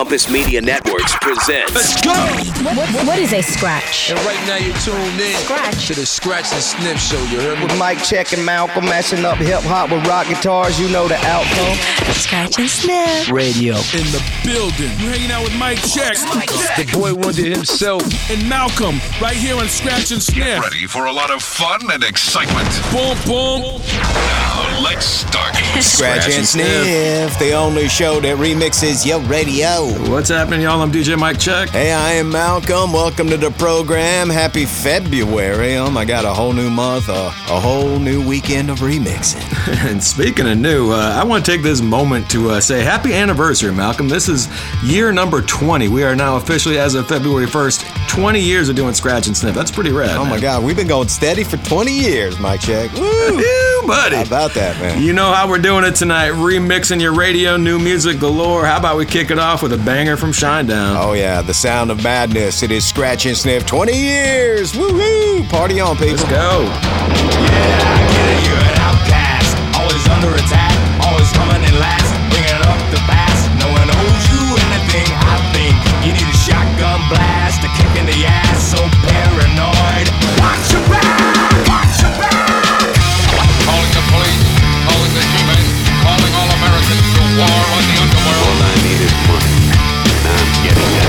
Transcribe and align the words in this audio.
Compass 0.00 0.30
Media 0.30 0.62
Networks 0.62 1.14
presents. 1.20 1.74
Let's 1.74 2.00
go! 2.00 2.10
What, 2.64 2.74
what, 2.74 3.06
what 3.06 3.18
is 3.18 3.34
a 3.34 3.42
scratch? 3.42 4.10
And 4.10 4.18
right 4.20 4.40
now 4.46 4.56
you're 4.56 4.74
tuned 4.78 5.20
in 5.20 5.36
Scratch. 5.44 5.88
to 5.88 5.94
the 5.94 6.06
Scratch 6.06 6.50
and 6.54 6.62
Sniff 6.62 6.98
Show. 6.98 7.22
You 7.24 7.38
heard 7.38 7.58
me? 7.58 7.64
With 7.66 7.78
Mike 7.78 8.02
Czech 8.02 8.32
and 8.32 8.42
Malcolm 8.42 8.86
mashing 8.86 9.26
up 9.26 9.36
hip 9.36 9.60
hop 9.60 9.90
with 9.90 10.06
rock 10.06 10.26
guitars, 10.26 10.80
you 10.80 10.88
know 10.88 11.06
the 11.06 11.16
outcome. 11.26 11.76
Scratch 12.14 12.58
and 12.58 12.70
sniff. 12.70 13.30
Radio. 13.30 13.74
in 13.74 14.08
the 14.08 14.24
building. 14.42 14.88
You're 15.04 15.12
hanging 15.12 15.32
out 15.32 15.42
with 15.44 15.54
Mike 15.58 15.76
Czech 15.82 16.16
The 16.16 16.90
boy 16.94 17.12
Wonder 17.12 17.44
himself. 17.44 18.02
and 18.30 18.48
Malcolm 18.48 19.00
right 19.20 19.36
here 19.36 19.56
on 19.56 19.68
Scratch 19.68 20.12
and 20.12 20.22
Sniff. 20.22 20.62
Ready 20.62 20.86
for 20.86 21.04
a 21.04 21.12
lot 21.12 21.30
of 21.30 21.42
fun 21.42 21.80
and 21.92 22.02
excitement. 22.02 22.68
Boom, 22.90 23.18
boom. 23.26 23.82
Now 23.92 24.80
let's 24.82 25.04
start. 25.04 25.54
Scratch 25.82 26.30
and 26.30 26.46
Sniff, 26.46 27.38
the 27.38 27.52
only 27.52 27.86
show 27.88 28.18
that 28.20 28.38
remixes 28.38 29.04
your 29.04 29.20
radio. 29.28 29.89
What's 29.90 30.28
happening, 30.28 30.62
y'all? 30.62 30.80
I'm 30.82 30.92
DJ 30.92 31.18
Mike 31.18 31.38
Czech. 31.38 31.70
Hey, 31.70 31.92
I 31.92 32.12
am 32.12 32.30
Malcolm. 32.30 32.92
Welcome 32.92 33.28
to 33.28 33.36
the 33.36 33.50
program. 33.50 34.28
Happy 34.30 34.64
February. 34.64 35.76
Um, 35.76 35.96
I 35.96 36.04
got 36.04 36.24
a 36.24 36.32
whole 36.32 36.52
new 36.52 36.70
month, 36.70 37.08
uh, 37.08 37.32
a 37.48 37.60
whole 37.60 37.98
new 37.98 38.26
weekend 38.26 38.70
of 38.70 38.78
remixing. 38.78 39.40
And 39.90 40.02
speaking 40.02 40.48
of 40.48 40.58
new, 40.58 40.90
uh, 40.90 40.96
I 41.20 41.24
want 41.24 41.44
to 41.44 41.50
take 41.50 41.62
this 41.62 41.80
moment 41.80 42.30
to 42.30 42.50
uh, 42.50 42.60
say 42.60 42.82
happy 42.82 43.12
anniversary, 43.14 43.72
Malcolm. 43.72 44.08
This 44.08 44.28
is 44.28 44.48
year 44.82 45.10
number 45.12 45.42
20. 45.42 45.88
We 45.88 46.02
are 46.04 46.14
now 46.14 46.36
officially, 46.36 46.78
as 46.78 46.94
of 46.94 47.08
February 47.08 47.46
1st, 47.46 48.08
20 48.08 48.40
years 48.40 48.68
of 48.68 48.76
doing 48.76 48.94
Scratch 48.94 49.26
and 49.26 49.36
Sniff. 49.36 49.54
That's 49.54 49.70
pretty 49.70 49.90
rad. 49.92 50.16
Oh 50.16 50.24
my. 50.24 50.40
God, 50.40 50.64
we've 50.64 50.76
been 50.76 50.88
going 50.88 51.08
steady 51.08 51.44
for 51.44 51.56
20 51.58 51.92
years, 51.92 52.38
Mike 52.38 52.60
Czech. 52.60 52.92
Woo! 52.94 53.42
Buddy. 53.86 54.16
How 54.16 54.22
about 54.22 54.52
that, 54.54 54.78
man? 54.80 55.02
You 55.02 55.12
know 55.14 55.32
how 55.32 55.48
we're 55.48 55.58
doing 55.58 55.84
it 55.84 55.94
tonight, 55.94 56.32
remixing 56.32 57.00
your 57.00 57.14
radio, 57.14 57.56
new 57.56 57.78
music 57.78 58.20
galore. 58.20 58.66
How 58.66 58.76
about 58.78 58.96
we 58.98 59.06
kick 59.06 59.30
it 59.30 59.38
off 59.38 59.62
with 59.62 59.69
a 59.72 59.84
banger 59.84 60.16
from 60.16 60.32
Shinedown? 60.32 60.96
Oh 60.98 61.12
yeah, 61.12 61.42
the 61.42 61.54
sound 61.54 61.90
of 61.90 62.02
madness. 62.02 62.62
It 62.62 62.70
is 62.70 62.84
Scratch 62.84 63.26
and 63.26 63.36
Sniff 63.36 63.66
20 63.66 63.92
years. 63.92 64.72
Woohoo! 64.72 65.48
Party 65.48 65.80
on, 65.80 65.96
people. 65.96 66.16
Let's 66.16 66.24
go. 66.24 66.64
You're 68.46 68.62
an 68.62 68.78
outcast, 68.82 69.52
always 69.78 70.04
under 70.08 70.34
attack, 70.34 70.74
always 71.04 71.30
coming 71.36 71.62
in 71.62 71.74
last, 71.78 72.08
bringing 72.32 72.62
up 72.66 72.80
the 72.90 73.02
past. 73.06 73.46
No 73.60 73.68
one 73.70 73.90
owes 73.90 74.24
you 74.32 74.42
anything, 74.70 75.08
I 75.12 75.36
think. 75.52 75.74
You 76.02 76.12
need 76.16 76.26
a 76.26 76.38
shotgun 76.40 77.04
blast, 77.12 77.62
a 77.62 77.68
kick 77.76 77.92
in 78.00 78.06
the 78.06 78.26
ass, 78.26 78.74
so 78.74 78.80
paranoid. 79.06 80.06
Watch 80.40 80.72
your 80.72 80.82
back, 80.88 81.19
we 90.62 90.99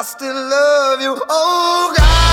I 0.00 0.02
still 0.02 0.34
love 0.34 1.02
you. 1.02 1.22
Oh 1.28 1.94
God. 1.94 2.29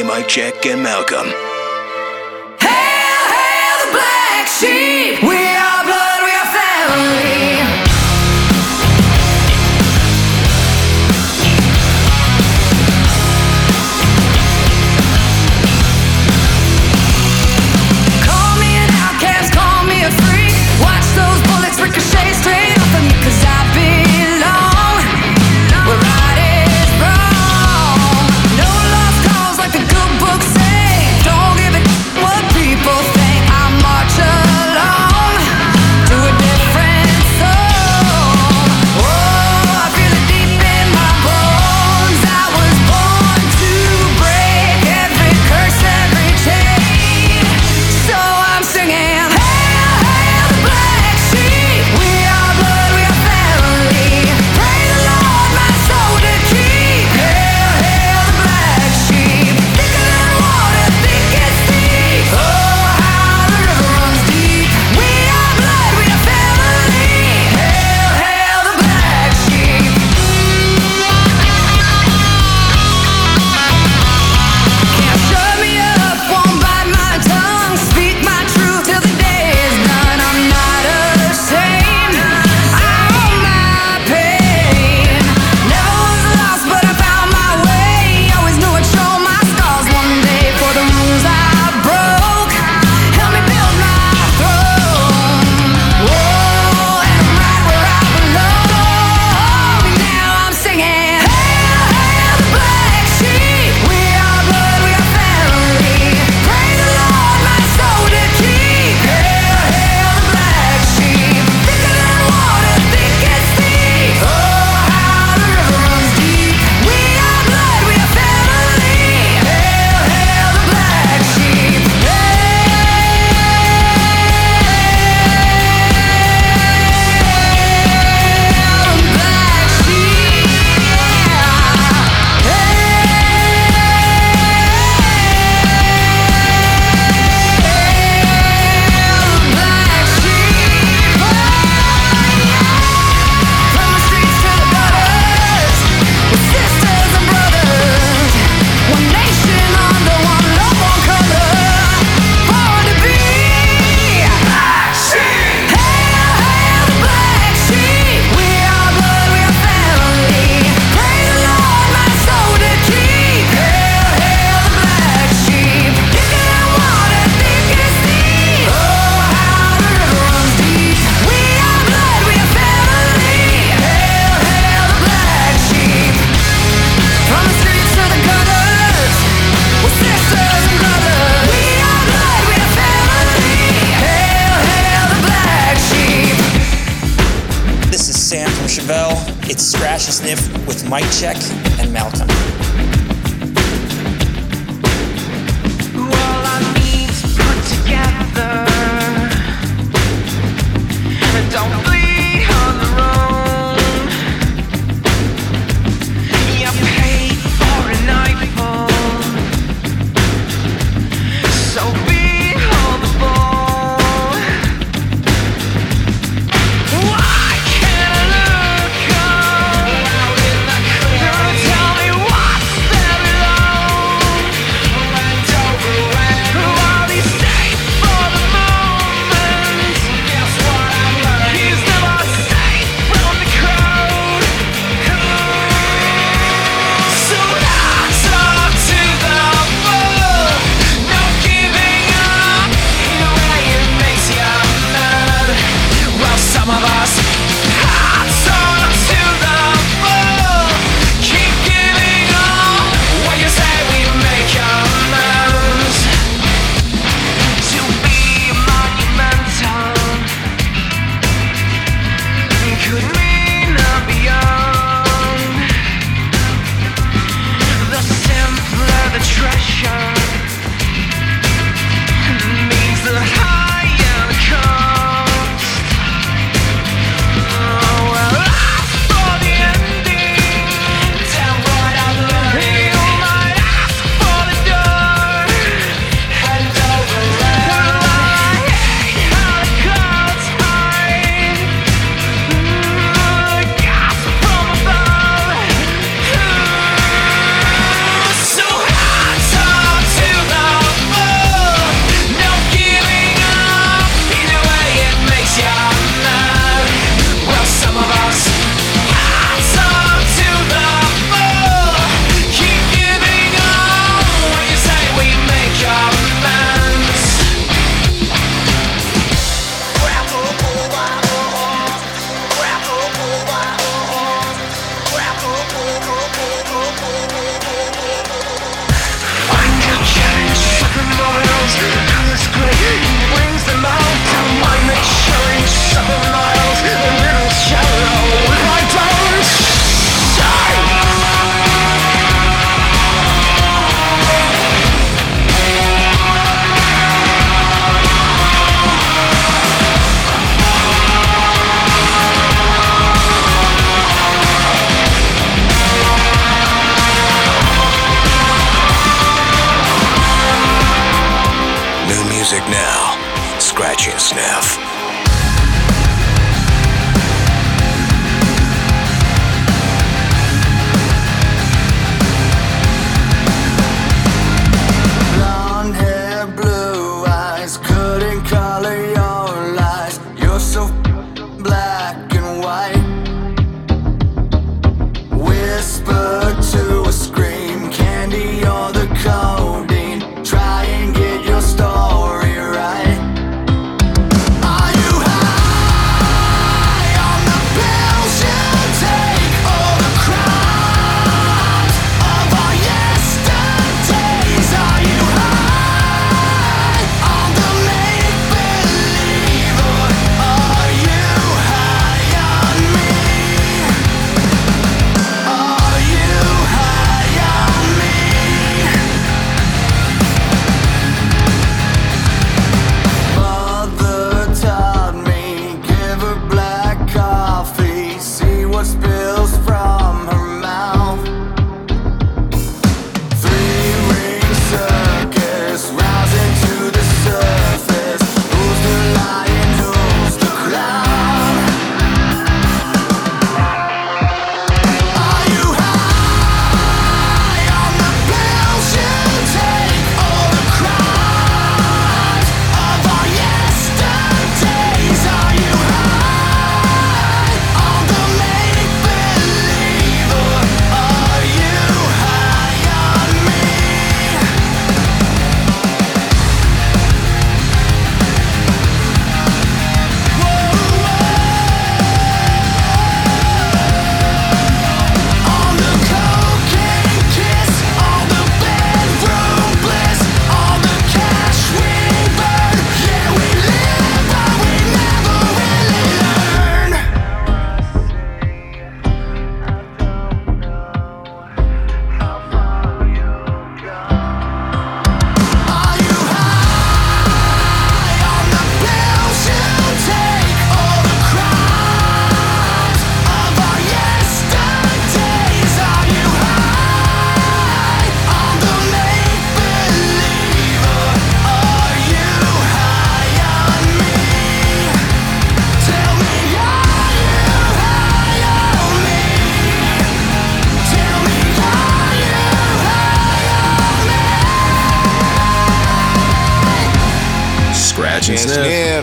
J. 0.00 0.06
Mike 0.06 0.28
Jack, 0.28 0.64
and 0.64 0.82
Malcolm. 0.82 1.49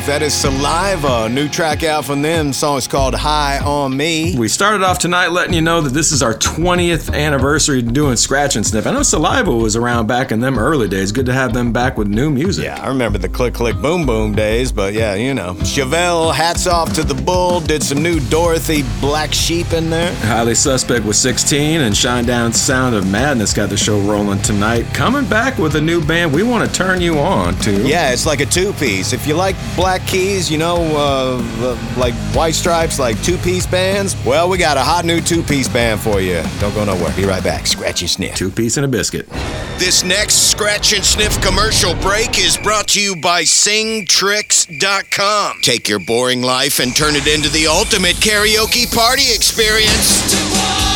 That 0.06 0.22
is 0.22 0.34
Saliva. 0.34 1.27
New 1.27 1.50
track 1.50 1.84
out 1.84 2.06
from 2.06 2.22
them. 2.22 2.54
Song 2.54 2.77
is 2.77 2.88
called 2.88 3.13
High 3.13 3.60
on 3.60 3.98
Me. 3.98 4.38
We 4.38 4.48
started 4.48 4.82
off 4.82 5.00
tonight 5.00 5.27
letting 5.32 5.54
you 5.54 5.60
know 5.62 5.82
that 5.82 5.89
this 5.89 6.13
is 6.13 6.22
our 6.24 6.34
20th 6.34 7.13
anniversary 7.13 7.82
doing 7.82 8.16
Scratch 8.16 8.56
and 8.56 8.66
Sniff. 8.66 8.88
I 8.88 8.92
know 8.92 9.04
Saliva 9.04 9.51
was 9.51 9.75
around 9.75 10.08
back 10.08 10.32
in 10.32 10.39
them 10.39 10.58
early 10.58 10.88
days. 10.88 11.12
Good 11.12 11.25
to 11.25 11.34
have 11.34 11.51
them 11.51 11.74
back 11.74 11.98
with 11.98 12.08
new 12.08 12.30
music. 12.30 12.66
Yeah, 12.66 12.82
I 12.82 12.88
remember 12.88 13.18
the 13.18 13.27
click 13.27 13.56
click 13.56 13.75
boom 13.82 14.06
boom 14.06 14.34
days, 14.34 14.72
but 14.72 14.94
yeah, 14.94 15.16
you 15.16 15.34
know. 15.34 15.56
Chevelle, 15.56 16.34
hats 16.34 16.68
off 16.68 16.94
to 16.94 17.04
the 17.04 17.20
bull, 17.24 17.60
did 17.60 17.84
some 17.84 18.01
new 18.01 18.20
Dorothy 18.30 18.84
Black 19.01 19.34
Sheep 19.34 19.74
in 19.74 19.89
there. 19.89 20.16
Highly 20.27 20.56
Suspect 20.56 21.04
was 21.04 21.20
16, 21.20 21.82
and 21.82 21.94
Shinedown 21.94 22.54
Sound 22.54 22.96
of 22.96 23.10
Madness 23.12 23.54
got 23.54 23.70
the 23.70 23.77
show 23.77 24.00
rolling 24.01 24.42
tonight. 24.42 24.86
Coming 24.94 25.27
back 25.27 25.58
with 25.58 25.75
a 25.75 25.82
new 25.82 26.06
band 26.06 26.32
we 26.32 26.44
want 26.44 26.70
to 26.70 26.74
turn 26.74 27.01
you 27.01 27.18
on 27.20 27.56
to. 27.60 27.86
Yeah, 27.86 28.12
it's 28.13 28.25
like 28.25 28.39
a 28.39 28.46
two 28.46 28.72
piece. 28.74 29.12
If 29.12 29.27
you 29.27 29.34
like 29.34 29.56
Black 29.75 29.87
Keys, 30.06 30.51
you 30.51 30.58
know, 30.58 30.82
uh, 30.98 31.41
uh, 31.60 31.77
like 31.98 32.13
White 32.36 32.56
Stripes, 32.56 33.00
like 33.00 33.22
two 33.24 33.38
piece 33.38 33.65
bands, 33.65 34.17
well, 34.25 34.50
we 34.50 34.58
got 34.58 34.75
a 34.75 34.82
hot 34.82 35.06
new 35.06 35.22
two 35.22 35.41
piece 35.41 35.70
band 35.70 36.01
for 36.01 36.20
you. 36.20 36.44
Don't 36.60 36.75
go 36.75 36.84
nowhere. 36.84 37.13
Be 37.15 37.24
right 37.24 37.41
back. 37.44 37.65
Scratch 37.65 38.01
and 38.01 38.10
sniff. 38.10 38.36
Two 38.36 38.51
piece 38.51 38.75
and 38.77 38.86
a 38.86 38.89
biscuit. 38.89 39.29
This 39.77 40.03
next 40.03 40.51
Scratch 40.51 40.91
and 40.94 41.06
Sniff 41.06 41.41
commercial 41.41 41.96
break 41.96 42.38
is 42.38 42.58
brought 42.58 42.89
to 42.89 43.01
you 43.01 43.15
by 43.15 43.44
SingTrix.com. 43.44 45.60
Take 45.62 45.88
your 45.88 46.00
boring 46.00 46.41
life 46.41 46.80
and 46.80 46.93
turn 46.95 47.15
it 47.15 47.28
into 47.28 47.50
the 47.50 47.67
ultimate 47.67 48.15
karaoke 48.17 48.93
party 48.93 49.32
experience. 49.34 50.87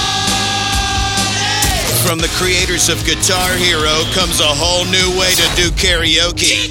From 2.05 2.19
the 2.19 2.27
creators 2.35 2.89
of 2.89 3.03
Guitar 3.05 3.53
Hero 3.55 4.03
comes 4.13 4.39
a 4.41 4.47
whole 4.47 4.83
new 4.85 5.17
way 5.19 5.33
to 5.35 5.47
do 5.55 5.69
karaoke. 5.71 6.67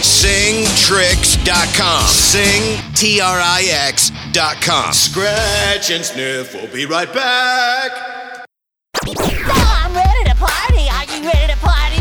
SingTrix.com. 0.00 2.06
Sing, 2.08 2.80
T 2.94 3.20
R 3.20 3.38
I 3.38 3.62
X.com. 3.88 4.92
Scratch 4.92 5.90
and 5.90 6.04
Sniff. 6.04 6.54
We'll 6.54 6.72
be 6.72 6.86
right 6.86 7.12
back. 7.12 7.92
I'm 9.06 9.94
ready 9.94 10.24
to 10.28 10.34
party. 10.36 10.88
Are 10.88 11.04
you 11.04 11.22
ready 11.28 11.52
to 11.52 11.58
party? 11.60 12.00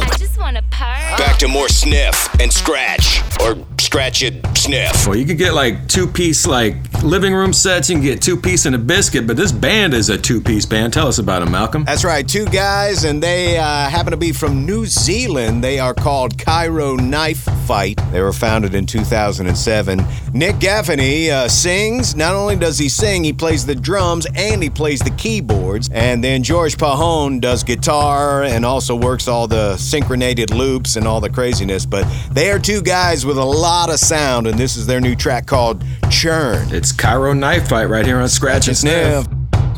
I 0.00 0.16
just 0.18 0.38
want 0.38 0.56
to 0.56 0.62
party. 0.70 1.16
Back 1.22 1.38
to 1.40 1.48
more 1.48 1.68
sniff 1.68 2.28
and 2.40 2.50
scratch, 2.52 3.22
or 3.42 3.54
scratch 3.96 4.22
it, 4.22 4.46
sniff. 4.58 5.06
Well, 5.06 5.16
you 5.16 5.24
could 5.24 5.38
get 5.38 5.54
like 5.54 5.88
two 5.88 6.06
piece 6.06 6.46
like 6.46 6.74
living 7.02 7.32
room 7.32 7.54
sets. 7.54 7.88
You 7.88 7.96
can 7.96 8.04
get 8.04 8.20
two 8.20 8.36
piece 8.36 8.66
and 8.66 8.74
a 8.74 8.78
biscuit, 8.78 9.26
but 9.26 9.38
this 9.38 9.52
band 9.52 9.94
is 9.94 10.10
a 10.10 10.18
two 10.18 10.38
piece 10.38 10.66
band. 10.66 10.92
Tell 10.92 11.08
us 11.08 11.16
about 11.16 11.40
them, 11.40 11.50
Malcolm. 11.50 11.84
That's 11.84 12.04
right, 12.04 12.28
two 12.28 12.44
guys, 12.44 13.04
and 13.04 13.22
they 13.22 13.56
uh, 13.56 13.88
happen 13.88 14.10
to 14.10 14.18
be 14.18 14.32
from 14.32 14.66
New 14.66 14.84
Zealand. 14.84 15.64
They 15.64 15.78
are 15.78 15.94
called 15.94 16.38
Cairo 16.38 16.96
Knife 16.96 17.44
Fight. 17.66 17.98
They 18.12 18.20
were 18.20 18.34
founded 18.34 18.74
in 18.74 18.84
2007. 18.84 20.04
Nick 20.34 20.56
Gaffaney 20.56 21.30
uh, 21.30 21.48
sings. 21.48 22.14
Not 22.14 22.34
only 22.34 22.56
does 22.56 22.78
he 22.78 22.90
sing, 22.90 23.24
he 23.24 23.32
plays 23.32 23.64
the 23.64 23.74
drums 23.74 24.26
and 24.34 24.62
he 24.62 24.68
plays 24.68 25.00
the 25.00 25.10
keyboards. 25.12 25.88
And 25.90 26.22
then 26.22 26.42
George 26.42 26.76
Pajon 26.76 27.40
does 27.40 27.64
guitar 27.64 28.42
and 28.42 28.66
also 28.66 28.94
works 28.94 29.26
all 29.26 29.48
the 29.48 29.78
synchronated 29.78 30.52
loops 30.52 30.96
and 30.96 31.06
all 31.06 31.22
the 31.22 31.30
craziness. 31.30 31.86
But 31.86 32.06
they 32.30 32.50
are 32.50 32.58
two 32.58 32.82
guys 32.82 33.24
with 33.24 33.38
a 33.38 33.44
lot 33.44 33.85
of 33.90 33.98
sound, 33.98 34.46
and 34.46 34.58
this 34.58 34.76
is 34.76 34.86
their 34.86 35.00
new 35.00 35.14
track 35.14 35.46
called 35.46 35.84
Churn. 36.10 36.72
It's 36.74 36.92
Cairo 36.92 37.32
Knife 37.32 37.68
Fight 37.68 37.86
right 37.86 38.04
here 38.04 38.18
on 38.18 38.28
Scratch 38.28 38.68
and 38.68 38.76
Sniff. 38.76 39.26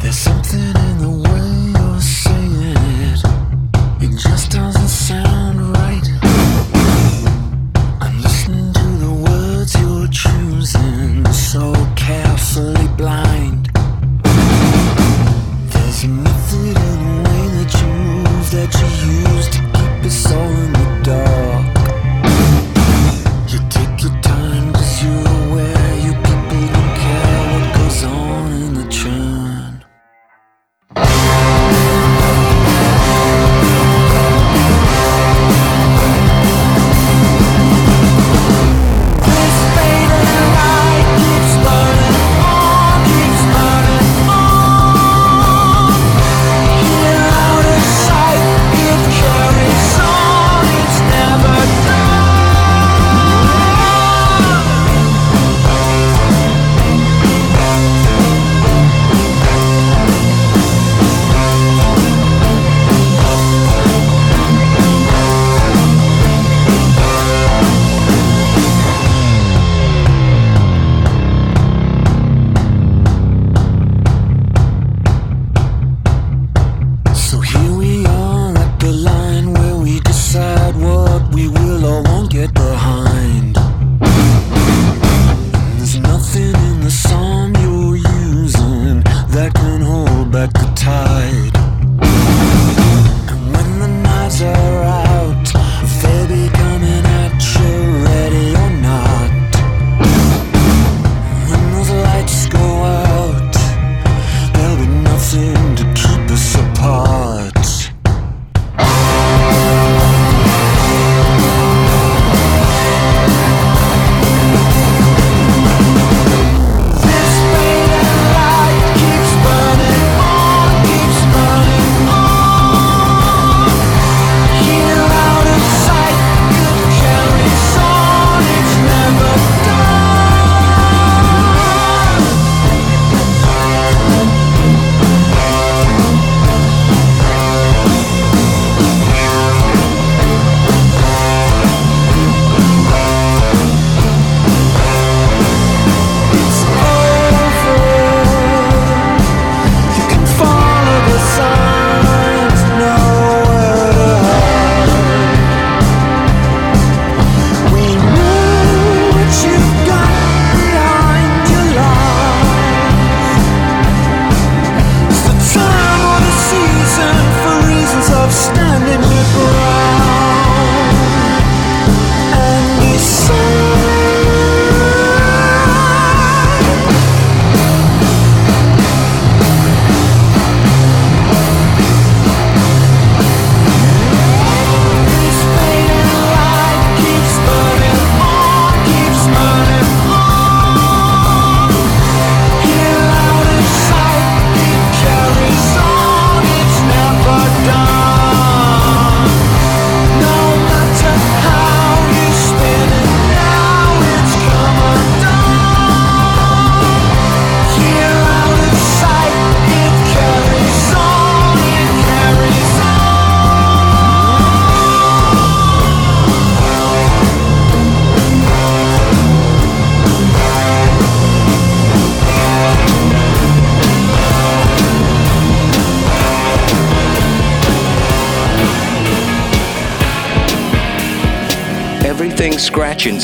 There's 0.01 0.17
something 0.17 0.61
in 0.61 0.98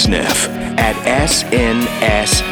Sniff 0.04 0.48
at 0.76 0.96
snsmix.com. 1.30 2.44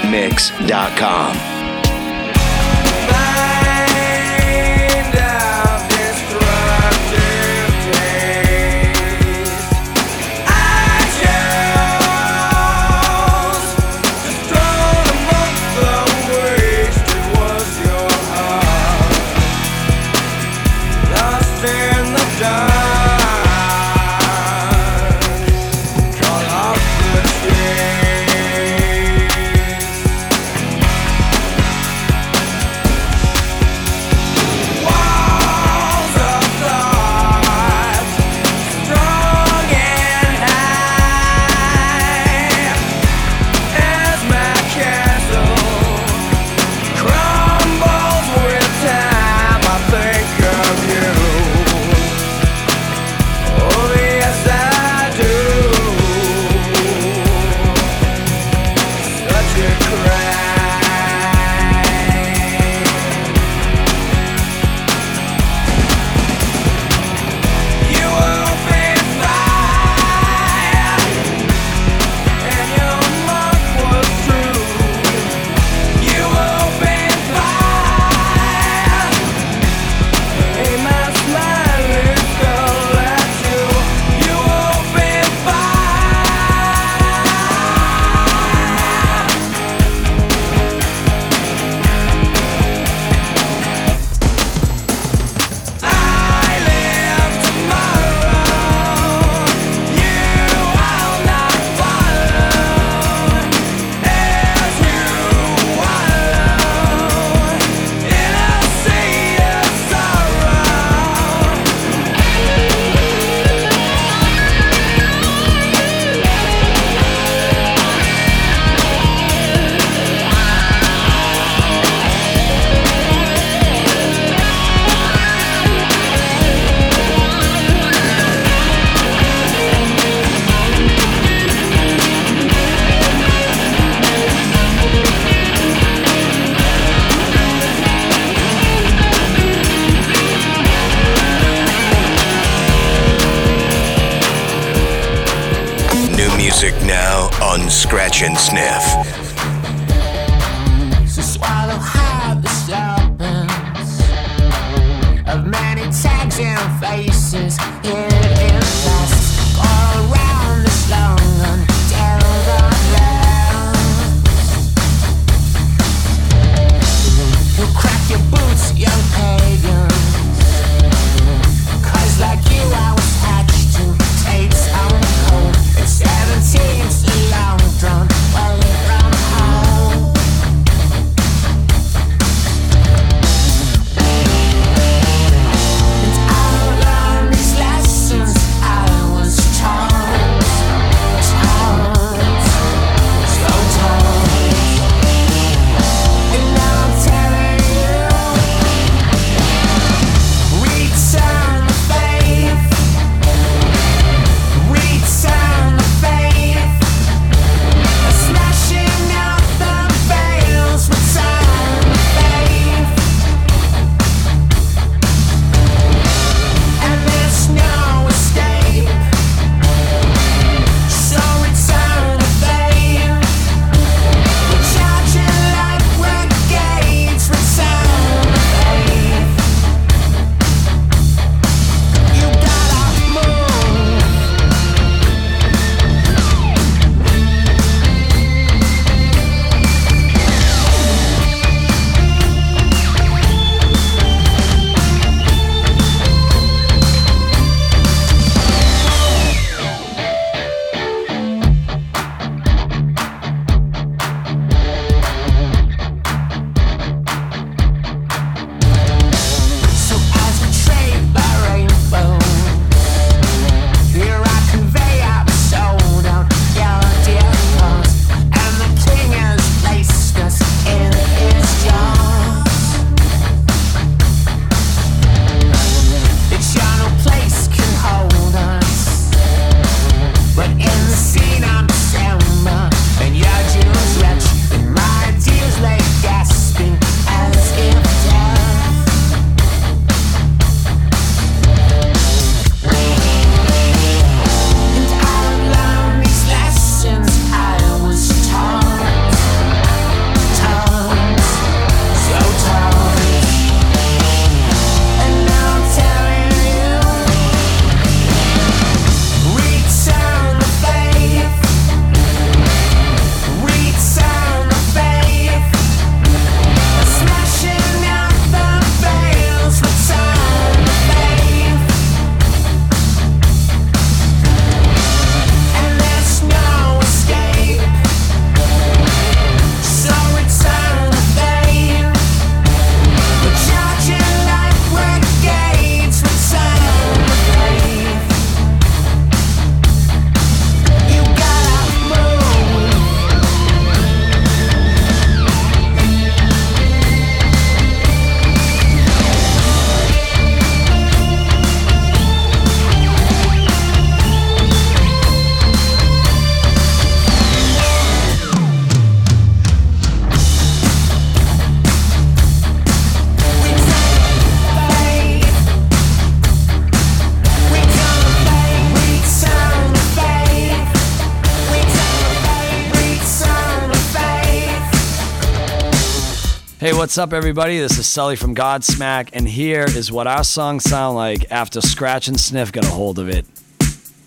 Hey, 376.63 376.73
what's 376.73 376.97
up, 376.97 377.13
everybody? 377.13 377.59
This 377.59 377.77
is 377.77 377.89
Sully 377.89 378.15
from 378.15 378.37
Godsmack, 378.37 379.09
and 379.15 379.27
here 379.27 379.65
is 379.65 379.91
what 379.91 380.07
our 380.07 380.23
songs 380.23 380.63
sound 380.63 380.95
like 380.95 381.27
after 381.29 381.61
Scratch 381.61 382.07
and 382.07 382.21
Sniff 382.21 382.53
got 382.53 382.65
a 382.65 382.69
hold 382.69 383.01
of 383.01 383.09
it. 383.09 383.27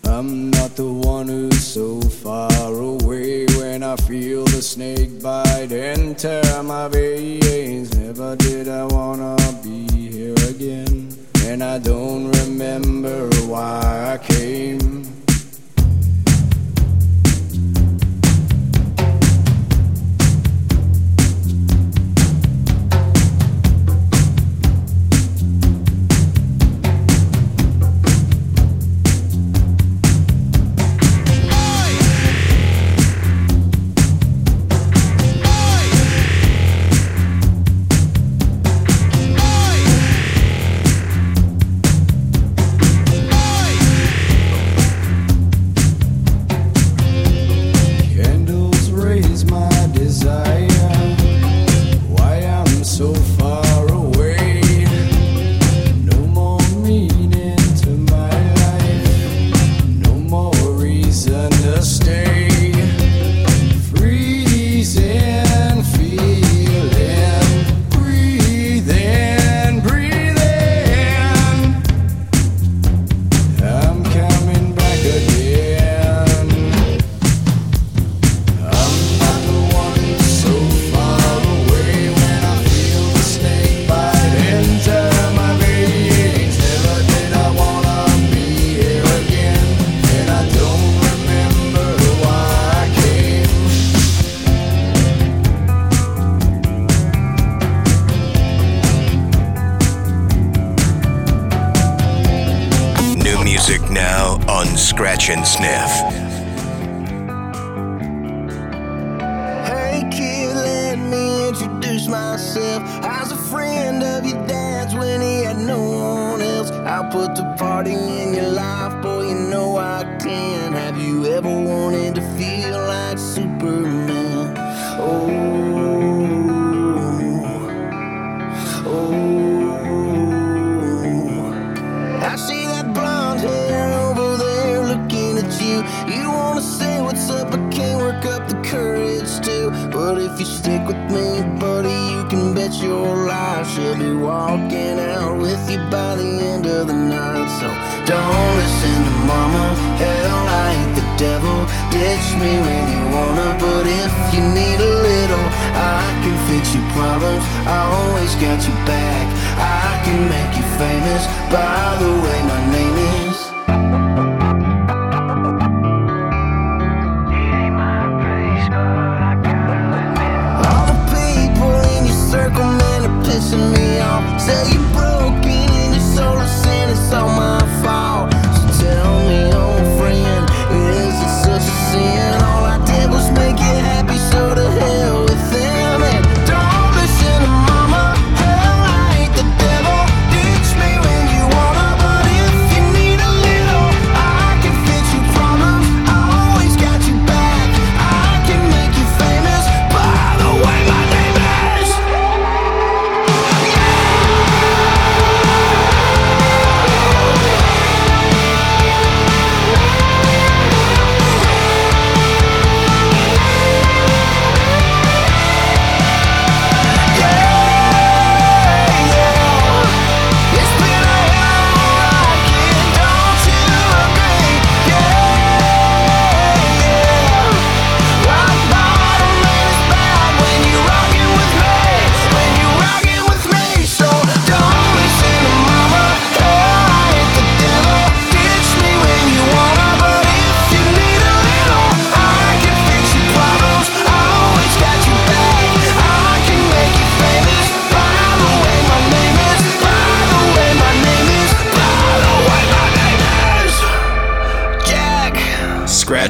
I'm 0.04 0.50
not 0.52 0.70
the 0.70 0.90
one 0.90 1.28
who's 1.28 1.62
so 1.62 2.00
far 2.00 2.72
away 2.72 3.44
when 3.58 3.82
I 3.82 3.96
feel 3.96 4.46
the 4.46 4.62
snake 4.62 5.22
bite 5.22 5.70
and 5.70 6.18
tear 6.18 6.62
my 6.62 6.88
veins. 6.88 7.94
Never 7.94 8.34
did 8.36 8.68
I 8.70 8.86
wanna 8.86 9.36
be 9.62 9.86
here 10.10 10.34
again, 10.48 11.14
and 11.44 11.62
I 11.62 11.78
don't 11.78 12.32
remember 12.32 13.28
why 13.44 14.14
I 14.14 14.26
came. 14.26 15.25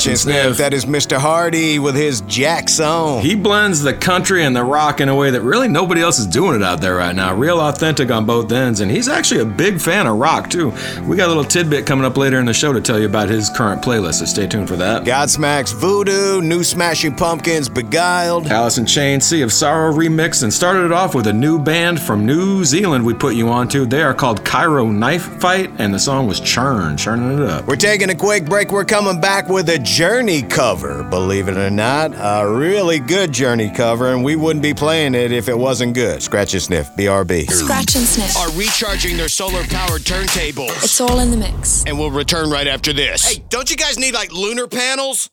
Jack. 0.06 0.15
Sniff. 0.26 0.56
That 0.56 0.74
is 0.74 0.86
Mr. 0.86 1.18
Hardy 1.18 1.78
with 1.78 1.94
his 1.94 2.20
Jack 2.22 2.68
song. 2.68 3.22
He 3.22 3.36
blends 3.36 3.82
the 3.82 3.94
country 3.94 4.44
and 4.44 4.56
the 4.56 4.64
rock 4.64 5.00
in 5.00 5.08
a 5.08 5.14
way 5.14 5.30
that 5.30 5.42
really 5.42 5.68
nobody 5.68 6.00
else 6.00 6.18
is 6.18 6.26
doing 6.26 6.56
it 6.56 6.64
out 6.64 6.80
there 6.80 6.96
right 6.96 7.14
now. 7.14 7.32
Real 7.32 7.60
authentic 7.60 8.10
on 8.10 8.26
both 8.26 8.50
ends, 8.50 8.80
and 8.80 8.90
he's 8.90 9.08
actually 9.08 9.40
a 9.40 9.44
big 9.44 9.80
fan 9.80 10.08
of 10.08 10.16
rock 10.16 10.50
too. 10.50 10.72
We 11.06 11.16
got 11.16 11.26
a 11.26 11.28
little 11.28 11.44
tidbit 11.44 11.86
coming 11.86 12.04
up 12.04 12.16
later 12.16 12.40
in 12.40 12.46
the 12.46 12.52
show 12.52 12.72
to 12.72 12.80
tell 12.80 12.98
you 12.98 13.06
about 13.06 13.28
his 13.28 13.48
current 13.50 13.82
playlist, 13.82 14.14
so 14.14 14.24
stay 14.24 14.48
tuned 14.48 14.66
for 14.66 14.74
that. 14.74 15.04
Godsmack's 15.04 15.70
Voodoo, 15.70 16.40
New 16.40 16.64
Smashing 16.64 17.14
Pumpkins, 17.14 17.68
Beguiled. 17.68 18.48
Alice 18.48 18.78
in 18.78 18.86
Chains, 18.86 19.24
Sea 19.24 19.42
of 19.42 19.52
Sorrow 19.52 19.92
remix, 19.92 20.42
and 20.42 20.52
started 20.52 20.86
it 20.86 20.92
off 20.92 21.14
with 21.14 21.28
a 21.28 21.32
new 21.32 21.56
band 21.56 22.00
from 22.00 22.26
New 22.26 22.64
Zealand 22.64 23.06
we 23.06 23.14
put 23.14 23.36
you 23.36 23.48
on 23.48 23.68
to. 23.68 23.86
They 23.86 24.02
are 24.02 24.14
called 24.14 24.44
Cairo 24.44 24.90
Knife 24.90 25.40
Fight, 25.40 25.70
and 25.78 25.94
the 25.94 26.00
song 26.00 26.26
was 26.26 26.40
Churn, 26.40 26.96
churning 26.96 27.38
it 27.38 27.48
up. 27.48 27.66
We're 27.66 27.76
taking 27.76 28.10
a 28.10 28.14
quick 28.16 28.46
break. 28.46 28.72
We're 28.72 28.84
coming 28.84 29.20
back 29.20 29.48
with 29.48 29.68
a 29.68 29.78
Journey 30.16 30.40
cover, 30.40 31.02
believe 31.02 31.46
it 31.46 31.58
or 31.58 31.68
not. 31.68 32.14
A 32.16 32.48
really 32.48 32.98
good 32.98 33.32
Journey 33.32 33.70
cover, 33.70 34.14
and 34.14 34.24
we 34.24 34.34
wouldn't 34.34 34.62
be 34.62 34.72
playing 34.72 35.14
it 35.14 35.30
if 35.30 35.46
it 35.46 35.58
wasn't 35.58 35.92
good. 35.92 36.22
Scratch 36.22 36.54
and 36.54 36.62
sniff, 36.62 36.88
BRB. 36.96 37.50
Scratch 37.50 37.96
and 37.96 38.06
Sniff 38.06 38.34
are 38.34 38.50
recharging 38.52 39.18
their 39.18 39.28
solar 39.28 39.62
powered 39.64 40.00
turntables. 40.00 40.70
It's 40.82 41.02
all 41.02 41.18
in 41.18 41.30
the 41.30 41.36
mix. 41.36 41.84
And 41.86 41.98
we'll 41.98 42.10
return 42.10 42.48
right 42.48 42.66
after 42.66 42.94
this. 42.94 43.30
Hey, 43.30 43.44
don't 43.50 43.70
you 43.70 43.76
guys 43.76 43.98
need 43.98 44.14
like 44.14 44.32
lunar 44.32 44.66
panels? 44.66 45.28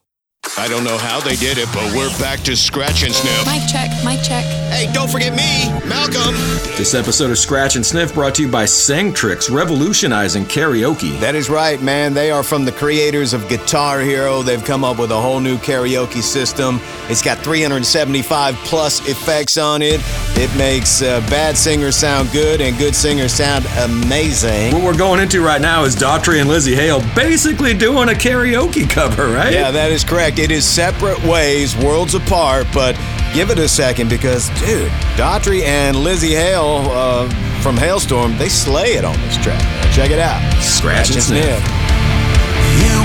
I 0.58 0.68
don't 0.68 0.84
know 0.84 0.98
how 0.98 1.22
they 1.22 1.36
did 1.38 1.58
it, 1.58 1.68
but 1.74 1.96
we're 1.96 2.10
back 2.20 2.42
to 2.42 2.56
Scratch 2.56 3.04
and 3.04 3.14
Sniff. 3.14 3.46
Mic 3.46 3.62
check, 3.68 3.90
mic 4.04 4.22
check. 4.22 4.44
Hey, 4.74 4.92
don't 4.94 5.10
forget 5.10 5.32
me, 5.34 5.72
Malcolm. 5.88 6.36
This 6.78 6.94
episode 6.94 7.32
of 7.32 7.38
Scratch 7.38 7.76
and 7.78 7.86
Sniff 7.86 8.14
brought 8.14 8.36
to 8.36 8.42
you 8.44 8.50
by 8.52 8.66
SingTrix, 8.66 9.50
revolutionizing 9.50 10.44
karaoke. 10.44 11.18
That 11.22 11.36
is 11.36 11.50
right, 11.50 11.82
man. 11.82 12.14
They 12.14 12.30
are 12.30 12.44
from 12.44 12.66
the 12.66 12.74
creators 12.74 13.34
of 13.34 13.48
Guitar 13.48 14.02
Hero. 14.02 14.42
They've 14.44 14.64
come 14.64 14.84
up 14.84 15.00
with 15.00 15.12
a 15.12 15.20
whole 15.20 15.40
new 15.40 15.58
karaoke 15.58 16.22
system. 16.22 16.82
It's 17.10 17.22
got 17.22 17.38
375 17.40 18.56
plus 18.66 19.08
effects 19.08 19.58
on 19.58 19.82
it. 19.82 20.02
It 20.36 20.56
makes 20.58 21.02
uh, 21.02 21.22
bad 21.30 21.58
singers 21.58 21.96
sound 21.96 22.32
good 22.34 22.60
and 22.60 22.78
good 22.78 22.96
singers 22.96 23.34
sound 23.34 23.66
amazing. 23.80 24.74
What 24.74 24.84
we're 24.84 24.98
going 24.98 25.22
into 25.22 25.42
right 25.42 25.62
now 25.62 25.86
is 25.86 25.96
Daughtry 25.96 26.42
and 26.42 26.50
Lzzy 26.50 26.76
Hale 26.76 27.00
basically 27.16 27.74
doing 27.74 28.10
a 28.10 28.14
karaoke 28.14 28.90
cover, 28.90 29.28
right? 29.30 29.54
Yeah, 29.54 29.72
that 29.72 29.92
is 29.92 30.04
correct. 30.04 30.33
It 30.36 30.50
is 30.50 30.66
separate 30.66 31.24
ways, 31.24 31.78
worlds 31.78 32.16
apart, 32.16 32.66
but 32.74 32.96
give 33.36 33.52
it 33.52 33.60
a 33.60 33.68
second 33.68 34.10
because, 34.10 34.50
dude, 34.60 34.90
Daughtry 35.16 35.62
and 35.62 35.96
Lzzy 35.96 36.32
Hale 36.32 36.88
uh, 36.90 37.30
from 37.62 37.78
Halestorm, 37.78 38.38
they 38.40 38.50
slay 38.50 38.94
it 38.94 39.06
on 39.06 39.16
this 39.22 39.38
track. 39.38 39.62
Check 39.94 40.10
it 40.10 40.20
out. 40.20 40.42
Scratch 40.62 41.12
and 41.12 41.22
sniff. 41.22 41.60
Here 42.82 43.04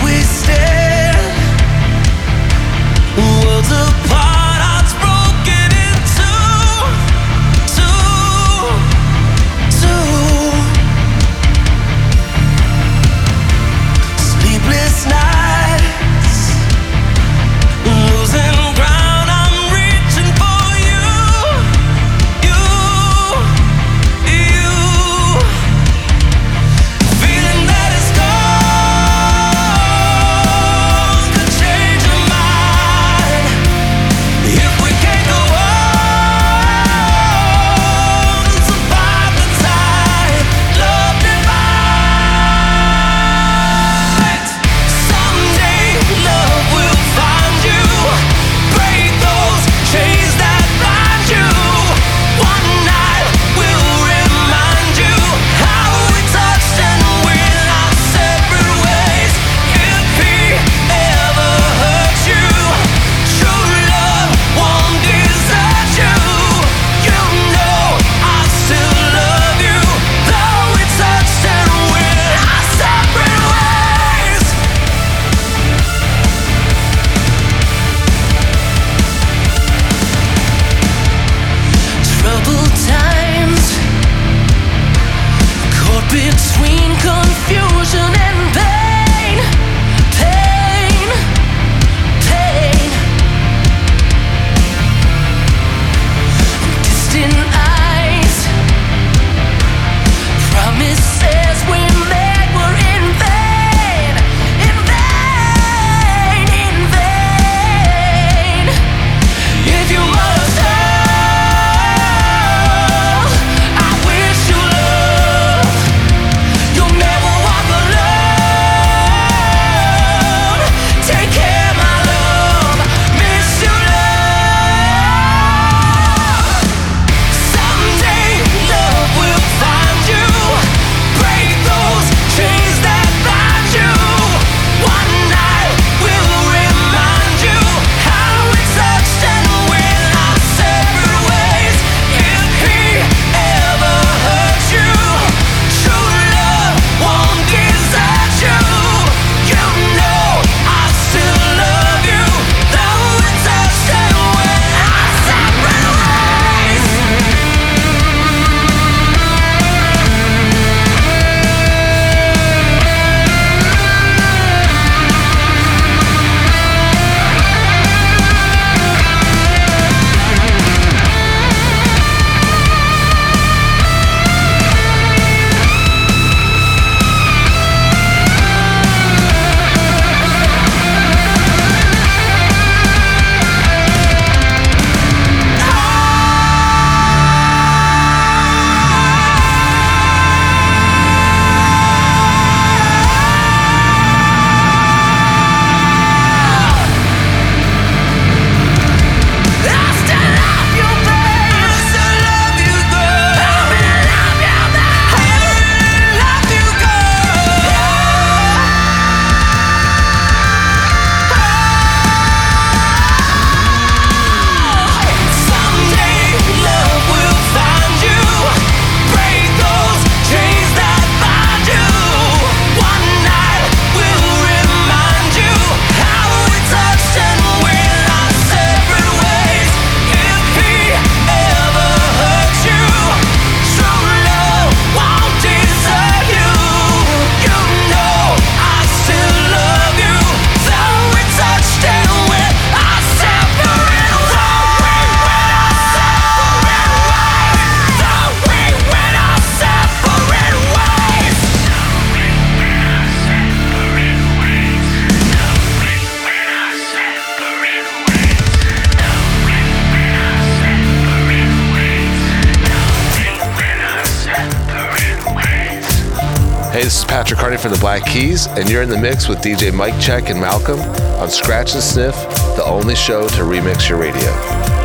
Patrick 267.28 267.40
Carney 267.40 267.56
from 267.58 267.72
the 267.72 267.78
Black 267.78 268.06
Keys, 268.06 268.46
and 268.46 268.70
you're 268.70 268.80
in 268.80 268.88
the 268.88 268.96
mix 268.96 269.28
with 269.28 269.40
DJ 269.40 269.70
Mike 269.70 270.00
Czech 270.00 270.30
and 270.30 270.40
Malcolm 270.40 270.80
on 271.20 271.28
Scratch 271.28 271.74
and 271.74 271.82
Sniff, 271.82 272.14
the 272.56 272.64
only 272.64 272.94
show 272.94 273.28
to 273.28 273.42
remix 273.42 273.86
your 273.86 273.98
radio. 273.98 274.77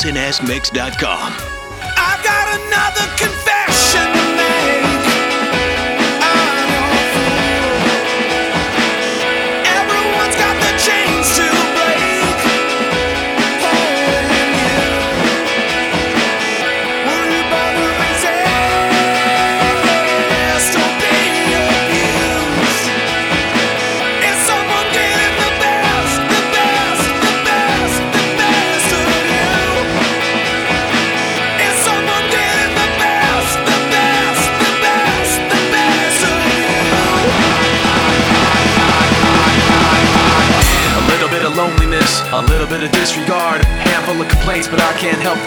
snsmix.com. 0.00 1.39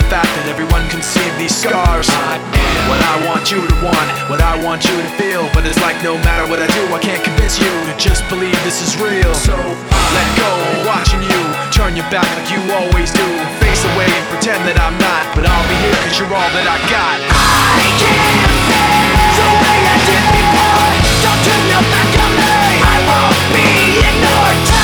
fact 0.09 0.29
that 0.37 0.45
everyone 0.49 0.87
can 0.89 1.01
see 1.01 1.23
these 1.37 1.53
scars. 1.53 2.09
I 2.09 2.37
am 2.37 2.43
What 2.89 2.99
I 2.99 3.15
want 3.27 3.51
you 3.51 3.61
to 3.63 3.75
want, 3.79 4.07
what 4.27 4.41
I 4.41 4.59
want 4.63 4.83
you 4.83 4.95
to 4.95 5.09
feel, 5.15 5.47
but 5.53 5.65
it's 5.65 5.79
like 5.79 5.95
no 6.03 6.17
matter 6.25 6.45
what 6.49 6.59
I 6.59 6.67
do, 6.67 6.83
I 6.93 6.99
can't 6.99 7.23
convince 7.23 7.57
you 7.59 7.69
to 7.69 7.93
just 7.97 8.27
believe 8.27 8.55
this 8.67 8.81
is 8.83 8.97
real. 8.99 9.33
So 9.33 9.55
let 9.55 10.27
go, 10.35 10.49
of 10.49 10.85
watching 10.85 11.23
you 11.23 11.41
turn 11.71 11.95
your 11.95 12.07
back 12.11 12.27
like 12.37 12.49
you 12.51 12.59
always 12.75 13.09
do, 13.11 13.27
face 13.63 13.83
away 13.95 14.09
and 14.09 14.25
pretend 14.29 14.61
that 14.67 14.77
I'm 14.77 14.97
not, 14.99 15.23
but 15.33 15.47
I'll 15.47 15.67
be 15.71 15.77
here 15.79 15.97
'cause 16.03 16.19
you're 16.19 16.29
all 16.29 16.51
that 16.53 16.67
I 16.67 16.77
got. 16.91 17.17
I 17.23 17.87
can't 18.01 18.43
the 19.37 19.47
way 19.63 19.79
I 19.93 19.97
did 20.07 20.25
before. 20.37 20.91
Don't 21.23 21.41
turn 21.47 21.63
your 21.73 21.85
back 21.93 22.11
on 22.23 22.31
me. 22.37 22.53
I 22.93 22.97
won't 23.09 23.39
be 23.55 23.65
ignored. 24.09 24.82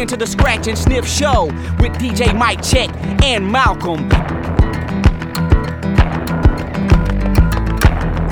Tuned 0.00 0.08
to 0.08 0.16
the 0.16 0.26
Scratch 0.26 0.66
and 0.66 0.78
Sniff 0.78 1.06
Show 1.06 1.44
with 1.78 1.92
DJ 2.00 2.34
Mike 2.34 2.62
Czech 2.62 2.88
and 3.22 3.46
Malcolm. 3.46 4.08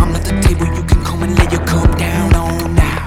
I'm 0.00 0.10
not 0.10 0.24
the 0.24 0.40
table 0.40 0.64
you 0.64 0.82
can 0.84 1.04
come 1.04 1.24
and 1.24 1.38
lay 1.38 1.44
your 1.52 1.60
cup 1.66 1.98
down 1.98 2.34
on 2.34 2.74
now. 2.74 3.04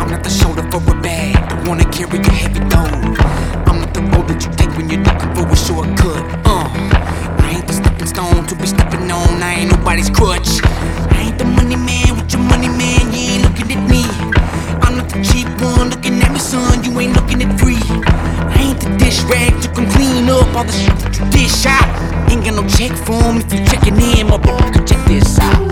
I'm 0.00 0.10
not 0.10 0.24
the 0.24 0.30
shoulder 0.30 0.62
for 0.70 0.78
a 0.78 1.00
bag, 1.02 1.36
the 1.50 1.56
to 1.56 1.84
carry 1.90 2.16
your 2.16 2.32
heavy 2.32 2.60
load. 2.60 3.20
I'm 3.68 3.80
not 3.82 3.92
the 3.92 4.00
road 4.00 4.26
that 4.28 4.42
you 4.42 4.50
take 4.56 4.74
when 4.74 4.88
you're 4.88 5.04
looking 5.04 5.34
for 5.34 5.46
a 5.46 5.54
shortcut. 5.54 6.24
Uh, 6.48 6.72
I 7.44 7.56
ain't 7.56 7.66
the 7.66 7.74
stepping 7.74 8.06
stone 8.06 8.46
to 8.46 8.56
be 8.56 8.68
stepping 8.68 9.10
on. 9.10 9.42
I 9.42 9.52
ain't 9.52 9.70
nobody's 9.70 10.08
crutch. 10.08 10.48
I 11.12 11.28
ain't 11.28 11.38
the 11.38 11.44
money 11.44 11.76
man 11.76 12.16
with 12.16 12.32
your 12.32 12.40
money 12.40 12.68
man. 12.68 13.12
You 13.12 13.21
rag 19.24 19.60
to 19.62 19.68
come 19.68 19.88
clean 19.90 20.28
up 20.28 20.54
all 20.54 20.64
the 20.64 20.72
shit 20.72 20.96
that 20.98 21.18
you 21.18 21.30
dish 21.30 21.66
out. 21.66 22.30
Ain't 22.30 22.44
got 22.44 22.54
no 22.54 22.66
check 22.68 22.92
form 23.06 23.38
if 23.38 23.52
you 23.52 23.64
checking 23.66 23.96
in, 23.96 24.28
motherfucker. 24.28 24.86
Check 24.86 25.04
this 25.06 25.38
out. 25.38 25.71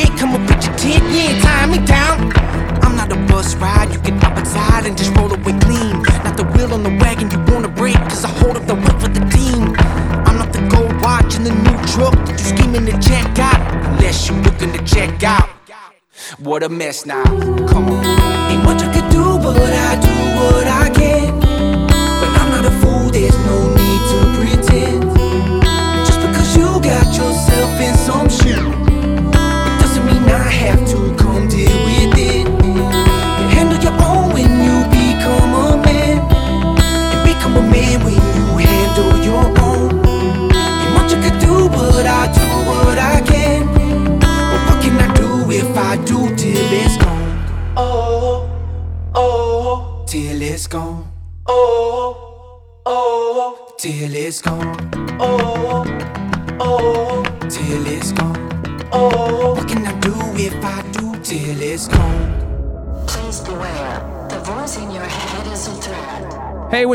Come 0.00 0.34
up 0.34 0.40
with 0.48 0.64
your 0.64 0.74
tent, 0.76 1.04
ain't 1.04 1.42
tying 1.42 1.70
me 1.70 1.78
down. 1.86 2.32
I'm 2.82 2.96
not 2.96 3.12
a 3.12 3.16
bus 3.30 3.54
ride, 3.56 3.92
you 3.92 4.00
can 4.00 4.18
hop 4.18 4.38
inside 4.38 4.86
and 4.86 4.96
just 4.96 5.14
roll 5.16 5.30
away 5.30 5.58
clean. 5.60 6.02
Not 6.24 6.36
the 6.36 6.44
wheel 6.54 6.72
on 6.72 6.82
the 6.82 6.96
wagon 7.00 7.30
you 7.30 7.38
wanna 7.52 7.68
break, 7.68 7.96
cause 7.96 8.24
I 8.24 8.28
hold 8.28 8.56
up 8.56 8.66
the 8.66 8.74
whip 8.74 8.98
for 9.00 9.08
the 9.08 9.20
team. 9.28 9.74
I'm 10.26 10.38
not 10.38 10.52
the 10.52 10.62
gold 10.68 10.94
watch 11.02 11.36
in 11.36 11.44
the 11.44 11.52
new 11.52 11.78
truck 11.92 12.14
that 12.26 12.32
you 12.32 12.38
scheming 12.38 12.86
to 12.86 12.98
check 13.06 13.38
out. 13.38 13.60
Unless 13.86 14.28
you 14.28 14.34
looking 14.36 14.72
to 14.72 14.82
check 14.84 15.22
out. 15.22 15.48
What 16.38 16.62
a 16.62 16.68
mess 16.68 17.04
now, 17.04 17.24
come 17.24 17.90
on. 17.90 18.04
Ain't 18.50 18.64
much 18.64 18.82
I 18.82 18.92
could 18.94 19.10
do, 19.10 19.38
but 19.38 19.58
I 19.60 20.00
do 20.00 20.11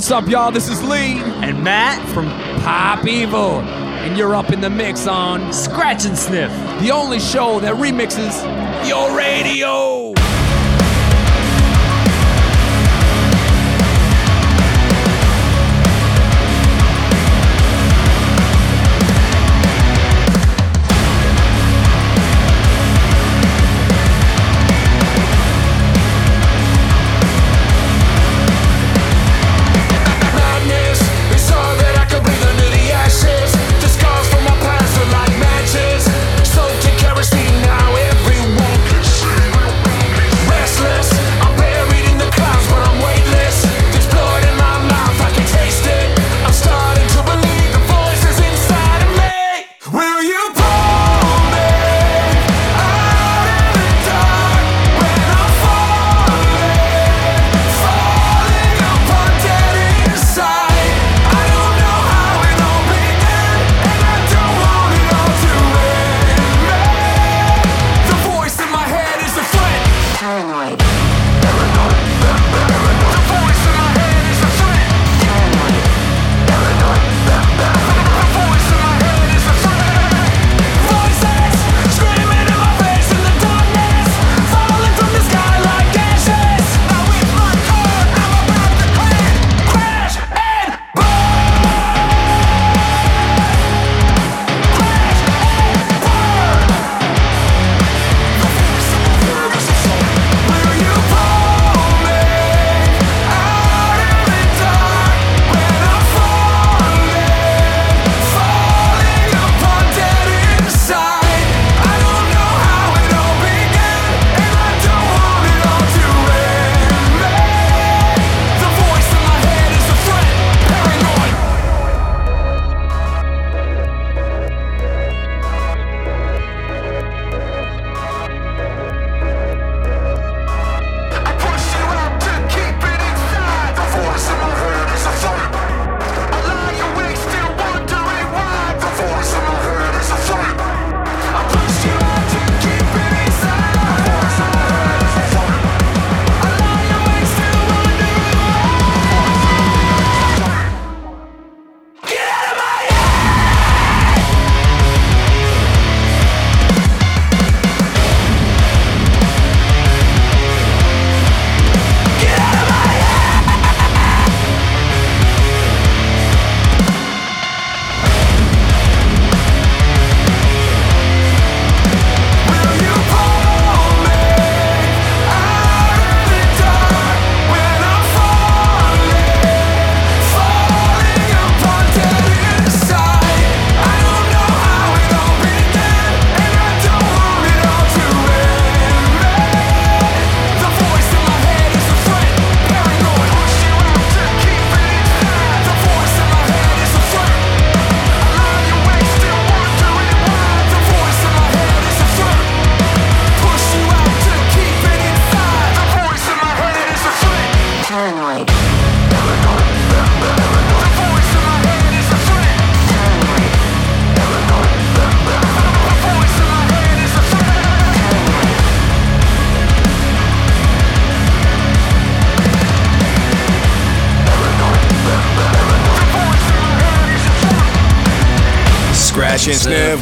what's 0.07 0.23
up, 0.23 0.29
y'all? 0.29 0.51
This 0.53 0.69
is 0.69 0.81
Lee 0.81 1.19
and 1.43 1.61
Matt 1.65 2.01
from 2.13 2.27
Pop 2.61 3.05
Evil, 3.05 3.59
and 3.59 4.17
you're 4.17 4.35
up 4.35 4.51
in 4.53 4.61
the 4.61 4.69
mix 4.69 5.05
on 5.05 5.51
Scratch 5.51 6.05
and 6.05 6.17
Sniff, 6.17 6.49
the 6.79 6.91
only 6.91 7.19
show 7.19 7.59
that 7.59 7.75
remixes 7.75 8.41
your 8.87 9.17
radio. 9.17 9.86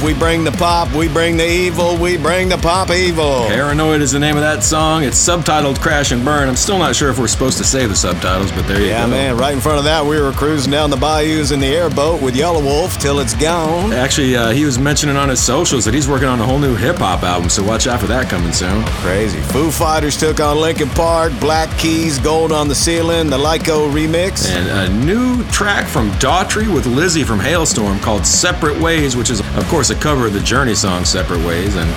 We 0.06 0.14
bring 0.14 0.44
the 0.44 0.52
pop, 0.52 0.94
we 0.94 1.08
bring 1.08 1.36
the 1.36 1.50
evil, 1.50 1.98
we 1.98 2.16
bring 2.16 2.48
the 2.48 2.58
pop 2.60 2.92
evil. 2.92 3.46
Paranoid 3.48 4.02
is 4.04 4.12
the 4.12 4.20
name 4.20 4.36
of 4.36 4.44
that 4.44 4.64
song. 4.64 5.04
It's 5.04 5.18
subtitled 5.18 5.82
Crash 5.82 6.12
and 6.12 6.24
Burn. 6.24 6.48
I'm 6.48 6.56
still 6.56 6.78
not 6.78 6.96
sure 6.96 7.10
if 7.10 7.18
we're 7.18 7.26
supposed 7.28 7.58
to 7.58 7.64
say 7.64 7.88
the 7.88 7.96
subtitles, 7.96 8.52
but 8.52 8.68
there 8.68 8.80
you 8.80 8.86
Yeah, 8.90 9.06
go. 9.06 9.10
man. 9.12 9.36
Right 9.36 9.54
in 9.54 9.60
front 9.60 9.80
of 9.80 9.84
that, 9.86 10.06
we 10.06 10.22
were 10.22 10.32
cruising 10.32 10.72
down 10.72 10.92
the 10.92 10.96
bayous 10.96 11.50
in 11.50 11.60
the 11.60 11.66
airboat 11.66 12.22
with 12.22 12.36
Yelawolf 12.36 13.02
till 13.02 13.20
it's 13.20 13.34
gone. 13.34 13.94
Actually, 13.94 14.36
uh, 14.38 14.50
he 14.52 14.64
was 14.64 14.78
mentioning 14.78 15.18
on 15.18 15.28
his 15.30 15.42
socials 15.42 15.86
that 15.86 15.96
he's 15.96 16.08
working 16.08 16.28
on 16.28 16.40
a 16.40 16.46
whole 16.46 16.60
new 16.60 16.76
hip 16.76 16.98
hop 16.98 17.24
album, 17.24 17.50
so 17.50 17.64
watch 17.64 17.88
out 17.88 18.00
for 18.00 18.08
that 18.08 18.30
coming 18.30 18.54
soon. 18.54 18.84
Crazy. 19.02 19.40
Foo 19.40 19.72
Fighters 19.72 20.16
took 20.18 20.40
on 20.40 20.58
Linkin 20.62 20.90
Park, 20.90 21.34
Black 21.40 21.76
Keys, 21.80 22.20
Gold 22.20 22.52
on 22.52 22.68
the 22.68 22.76
Ceiling, 22.76 23.32
the 23.32 23.38
Liako 23.40 23.92
remix. 23.92 24.48
And 24.48 24.68
a 24.70 25.04
new 25.04 25.44
track 25.46 25.88
from 25.88 26.12
Daughtry 26.20 26.72
with 26.72 26.86
Lzzy 26.86 27.26
from 27.26 27.40
Halestorm 27.40 28.00
called 28.04 28.24
Separate 28.26 28.80
Ways, 28.80 29.16
which 29.18 29.32
is, 29.32 29.42
of 29.58 29.66
course, 29.68 29.90
a 29.90 29.96
cover 29.96 30.28
of 30.28 30.34
the 30.34 30.40
Journey 30.42 30.76
song 30.76 31.06
Separate 31.06 31.46
Ways. 31.46 31.76
And, 31.76 31.90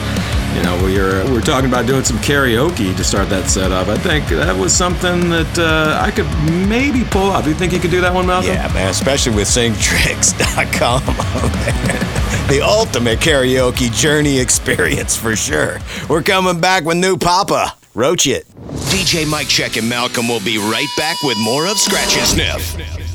you 0.57 0.63
know, 0.63 0.83
we 0.85 0.99
are, 0.99 1.25
we 1.25 1.33
we're 1.33 1.41
talking 1.41 1.69
about 1.69 1.87
doing 1.87 2.05
some 2.05 2.17
karaoke 2.19 2.97
to 2.97 3.05
start 3.05 3.29
that 3.31 3.49
set 3.49 3.73
up. 3.73 3.89
I 3.89 3.97
think 3.99 4.29
that 4.29 4.57
was 4.57 4.75
something 4.75 5.29
that 5.31 5.59
uh, 5.59 5.99
I 6.01 6.11
could 6.11 6.27
maybe 6.69 7.05
pull 7.05 7.31
off. 7.31 7.47
You 7.47 7.55
think 7.55 7.73
you 7.73 7.81
could 7.81 7.91
do 7.91 8.01
that 8.01 8.15
one, 8.15 8.27
Malcolm? 8.27 8.53
Yeah, 8.53 8.73
man, 8.73 8.91
especially 8.91 9.35
with 9.35 9.49
SingTrix.com. 9.49 11.03
the 12.49 12.61
ultimate 12.63 13.19
karaoke 13.21 13.93
journey 13.93 14.39
experience 14.39 15.17
for 15.17 15.37
sure. 15.37 15.79
We're 16.09 16.23
coming 16.23 16.61
back 16.61 16.85
with 16.85 16.97
new 16.97 17.17
Papa. 17.17 17.75
Roach 17.95 18.27
it. 18.27 18.47
DJ 18.91 19.29
Mike 19.29 19.49
Czech 19.49 19.77
and 19.77 19.89
Malcolm 19.89 20.29
will 20.29 20.45
be 20.45 20.59
right 20.59 20.89
back 20.97 21.17
with 21.25 21.37
more 21.39 21.67
of 21.67 21.77
Scratch 21.79 22.17
and 22.17 22.27
Sniff. 22.27 23.08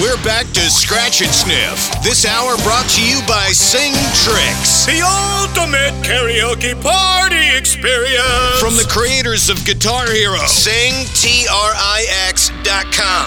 We're 0.00 0.22
back 0.22 0.46
to 0.52 0.60
Scratch 0.70 1.22
and 1.22 1.30
Sniff. 1.30 1.90
This 2.04 2.24
hour 2.24 2.56
brought 2.58 2.88
to 2.90 3.02
you 3.04 3.20
by 3.26 3.48
Sing 3.48 3.92
Tricks, 4.22 4.86
the 4.86 5.02
ultimate 5.02 5.92
karaoke 6.06 6.80
party 6.80 7.56
experience. 7.56 8.60
From 8.60 8.76
the 8.76 8.86
creators 8.88 9.50
of 9.50 9.64
Guitar 9.64 10.08
Hero, 10.08 10.38
sing 10.46 11.04
T-R-I-X.com. 11.14 12.38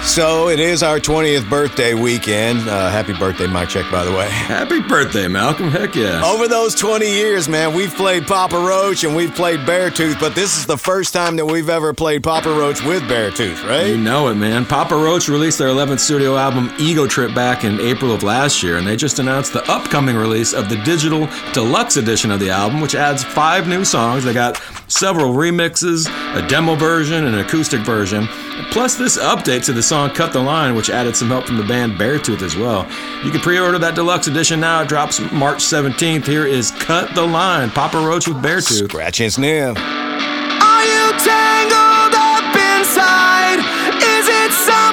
So 0.04 0.48
it 0.48 0.62
is 0.62 0.82
our 0.82 1.00
20th 1.00 1.50
birthday 1.50 1.94
weekend. 1.94 2.60
Uh, 2.70 2.90
happy 2.90 3.14
birthday, 3.14 3.48
Mike 3.48 3.68
Czech, 3.70 3.92
by 3.92 4.06
the 4.06 4.12
way. 4.12 4.30
Happy 4.30 4.80
birthday, 4.82 5.28
Malcolm. 5.28 5.72
Heck 5.72 5.94
yeah. 5.96 6.24
Over 6.24 6.48
those 6.48 6.74
20 6.76 7.06
years, 7.06 7.50
man, 7.50 7.76
we've 7.76 7.94
played 7.94 8.26
Papa 8.28 8.56
Roach 8.56 9.04
and 9.04 9.14
we've 9.14 9.36
played 9.36 9.60
Beartooth, 9.62 10.20
but 10.22 10.36
this 10.36 10.58
is 10.58 10.66
the 10.66 10.78
first 10.78 11.14
time 11.14 11.36
that 11.36 11.46
we've 11.46 11.70
ever 11.70 11.94
played 11.94 12.24
Papa 12.24 12.48
Roach 12.50 12.82
with 12.82 13.04
Beartooth, 13.04 13.68
right? 13.68 13.88
You 13.88 13.98
know 13.98 14.30
it, 14.30 14.36
man. 14.36 14.66
Papa 14.66 14.96
Roach 14.96 15.28
released 15.28 15.58
their 15.58 15.68
11th 15.68 16.00
studio 16.00 16.38
album, 16.38 16.61
Ego 16.80 17.08
Trip, 17.08 17.34
back 17.34 17.64
in 17.64 17.80
April 17.80 18.12
of 18.12 18.24
last 18.24 18.62
year, 18.62 18.78
and 18.78 18.86
they 18.86 18.96
just 18.96 19.20
announced 19.20 19.54
the 19.54 19.64
upcoming 19.72 20.16
release 20.16 20.54
of 20.54 20.70
the 20.70 20.76
digital 20.84 21.28
deluxe 21.54 21.98
edition 21.98 22.30
of 22.32 22.40
the 22.40 22.50
album, 22.50 22.82
which 22.82 22.96
adds 22.96 23.24
five 23.24 23.68
new 23.68 23.86
songs. 23.86 24.24
They 24.24 24.34
got 24.34 24.62
several 24.88 25.34
remixes, 25.34 26.08
a 26.36 26.48
demo 26.48 26.76
version, 26.76 27.26
and 27.26 27.36
an 27.36 27.42
acoustic 27.46 27.82
version. 27.82 28.28
Plus, 28.72 28.96
this 28.96 29.18
update 29.18 29.66
to 29.66 29.74
the 29.74 29.82
song 29.82 30.10
Cut 30.12 30.34
the 30.34 30.40
Line, 30.40 30.76
which 30.76 30.90
added 30.90 31.16
some 31.16 31.30
help 31.30 31.46
from 31.46 31.58
the 31.58 31.64
band 31.64 31.94
Beartooth 31.94 32.42
as 32.42 32.56
well. 32.56 32.88
You 33.24 33.32
can 33.32 33.40
pre 33.42 33.60
order 33.60 33.80
that 33.80 33.96
deluxe 33.96 34.28
edition 34.28 34.60
now. 34.60 34.82
It 34.82 34.90
drops 34.90 35.20
March 35.32 35.60
17th. 35.60 36.26
Here 36.26 36.46
is 36.46 36.72
Cut 36.72 37.14
the 37.16 37.26
Line, 37.26 37.70
Papa 37.70 37.98
Roach 37.98 38.28
with 38.28 38.38
Beartooth. 38.38 38.90
Scratch 38.90 39.20
and 39.22 39.32
sniff. 39.32 39.78
Are 39.78 40.86
you 40.86 41.12
tangled 41.20 42.14
up 42.14 42.56
inside? 42.78 43.60
Is 43.98 44.28
it 44.28 44.52
something 44.52 44.91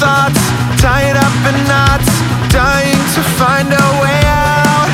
thoughts, 0.00 0.40
tied 0.80 1.16
up 1.16 1.36
in 1.44 1.56
knots, 1.68 2.08
dying 2.48 3.02
to 3.14 3.22
find 3.36 3.68
a 3.68 3.86
way 4.00 4.20
out? 4.24 4.88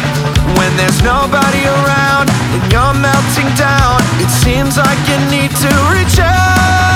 When 0.58 0.70
there's 0.76 1.00
nobody 1.02 1.62
around 1.64 2.26
and 2.54 2.62
you're 2.72 2.96
melting 2.98 3.50
down, 3.54 4.02
it 4.18 4.30
seems 4.30 4.76
like 4.76 5.00
you 5.06 5.18
need 5.30 5.52
to 5.62 5.70
reach 5.94 6.18
out. 6.18 6.95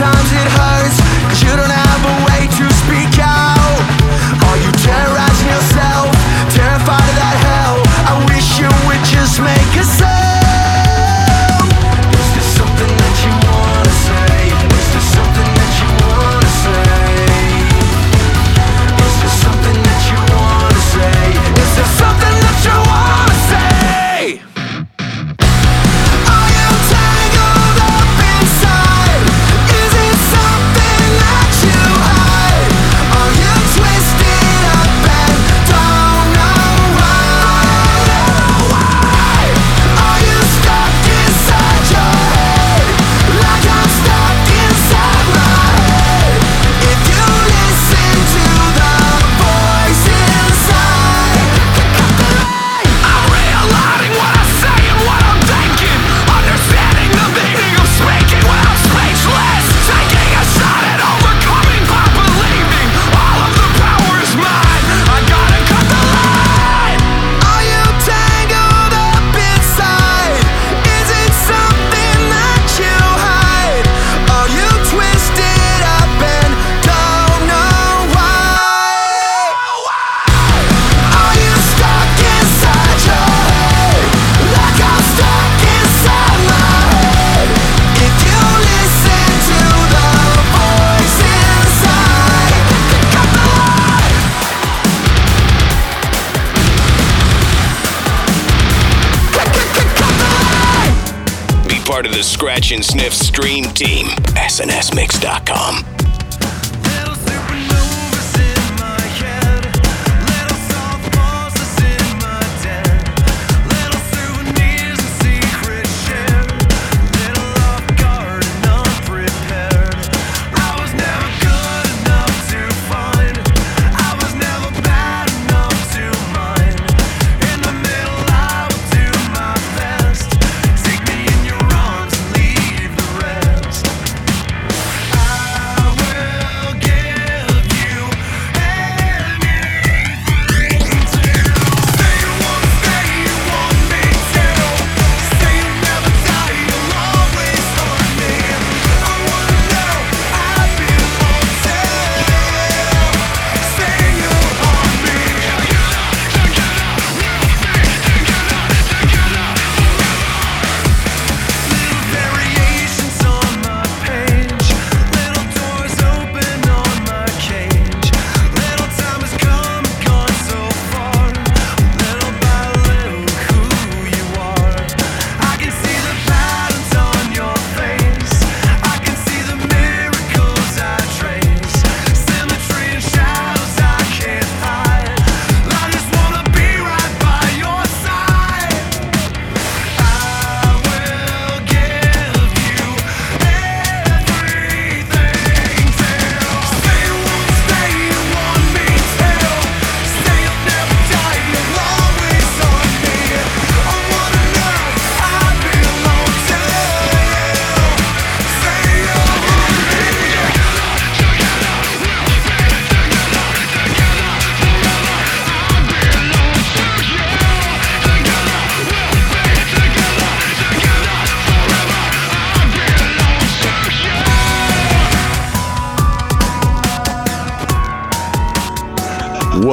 Sometimes 0.00 0.32
it 0.32 0.48
hurts, 0.56 1.00
cause 1.28 1.42
you 1.42 1.54
don't 1.54 1.68
have 1.68 1.89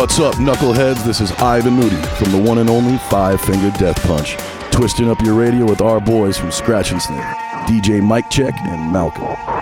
What's 0.08 0.20
up, 0.20 0.36
knuckleheads? 0.36 1.04
This 1.04 1.20
is 1.20 1.34
Ivan 1.34 1.74
Moody 1.74 2.02
from 2.16 2.32
the 2.32 2.38
one 2.38 2.60
and 2.60 2.70
only 2.70 2.98
Five 2.98 3.42
Finger 3.42 3.70
Death 3.78 4.02
Punch, 4.04 4.38
twisting 4.72 5.10
up 5.10 5.22
your 5.22 5.34
radio 5.34 5.66
with 5.66 5.82
our 5.82 6.00
boys 6.00 6.38
from 6.38 6.50
Scratch 6.50 6.94
and 6.94 7.02
Sniff, 7.02 7.22
DJ 7.68 8.02
Mike 8.02 8.30
Check 8.30 8.54
and 8.58 8.94
Malcolm. 8.94 9.57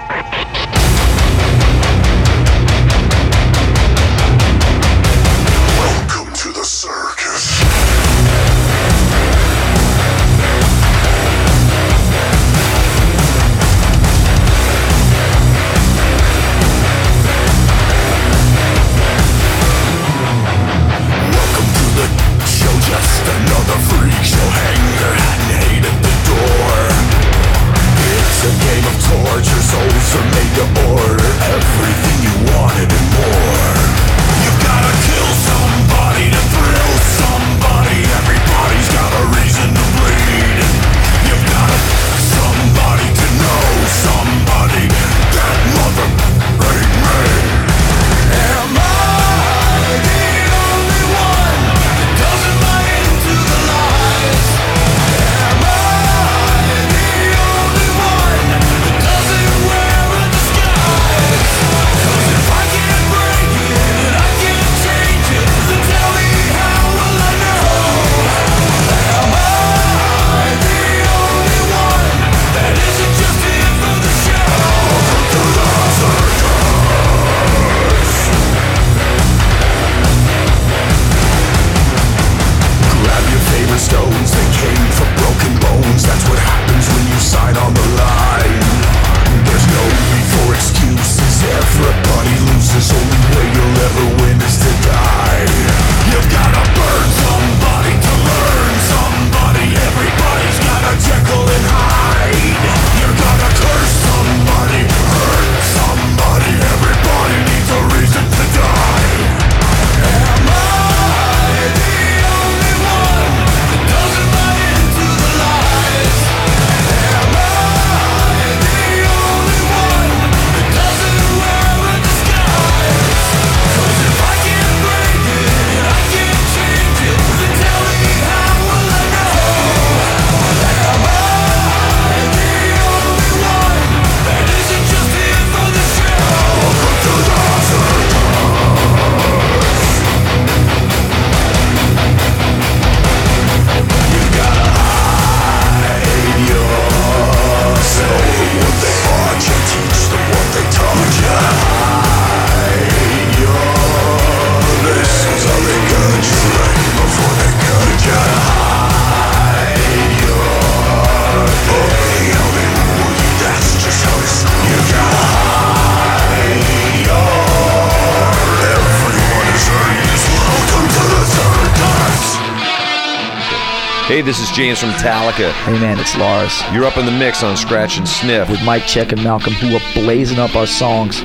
this 174.25 174.39
is 174.39 174.49
James 174.49 174.79
from 174.79 174.89
Metallica. 174.89 175.51
Hey, 175.51 175.79
man, 175.79 175.99
it's 175.99 176.17
Lars. 176.17 176.59
You're 176.73 176.85
up 176.85 176.97
in 176.97 177.05
the 177.05 177.11
mix 177.11 177.43
on 177.43 177.55
Scratch 177.55 177.99
and 177.99 178.07
Sniff. 178.07 178.49
With 178.49 178.63
Mike 178.63 178.87
Czech 178.87 179.11
and 179.11 179.23
Malcolm, 179.23 179.53
who 179.53 179.75
are 179.75 179.93
blazing 179.93 180.39
up 180.39 180.55
our 180.55 180.65
songs 180.65 181.23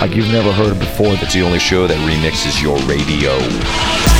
like 0.00 0.14
you've 0.14 0.30
never 0.30 0.52
heard 0.52 0.78
before. 0.78 1.08
It's 1.14 1.34
the 1.34 1.42
only 1.42 1.58
show 1.58 1.88
that 1.88 1.96
remixes 2.08 2.62
your 2.62 2.78
radio. 2.86 4.15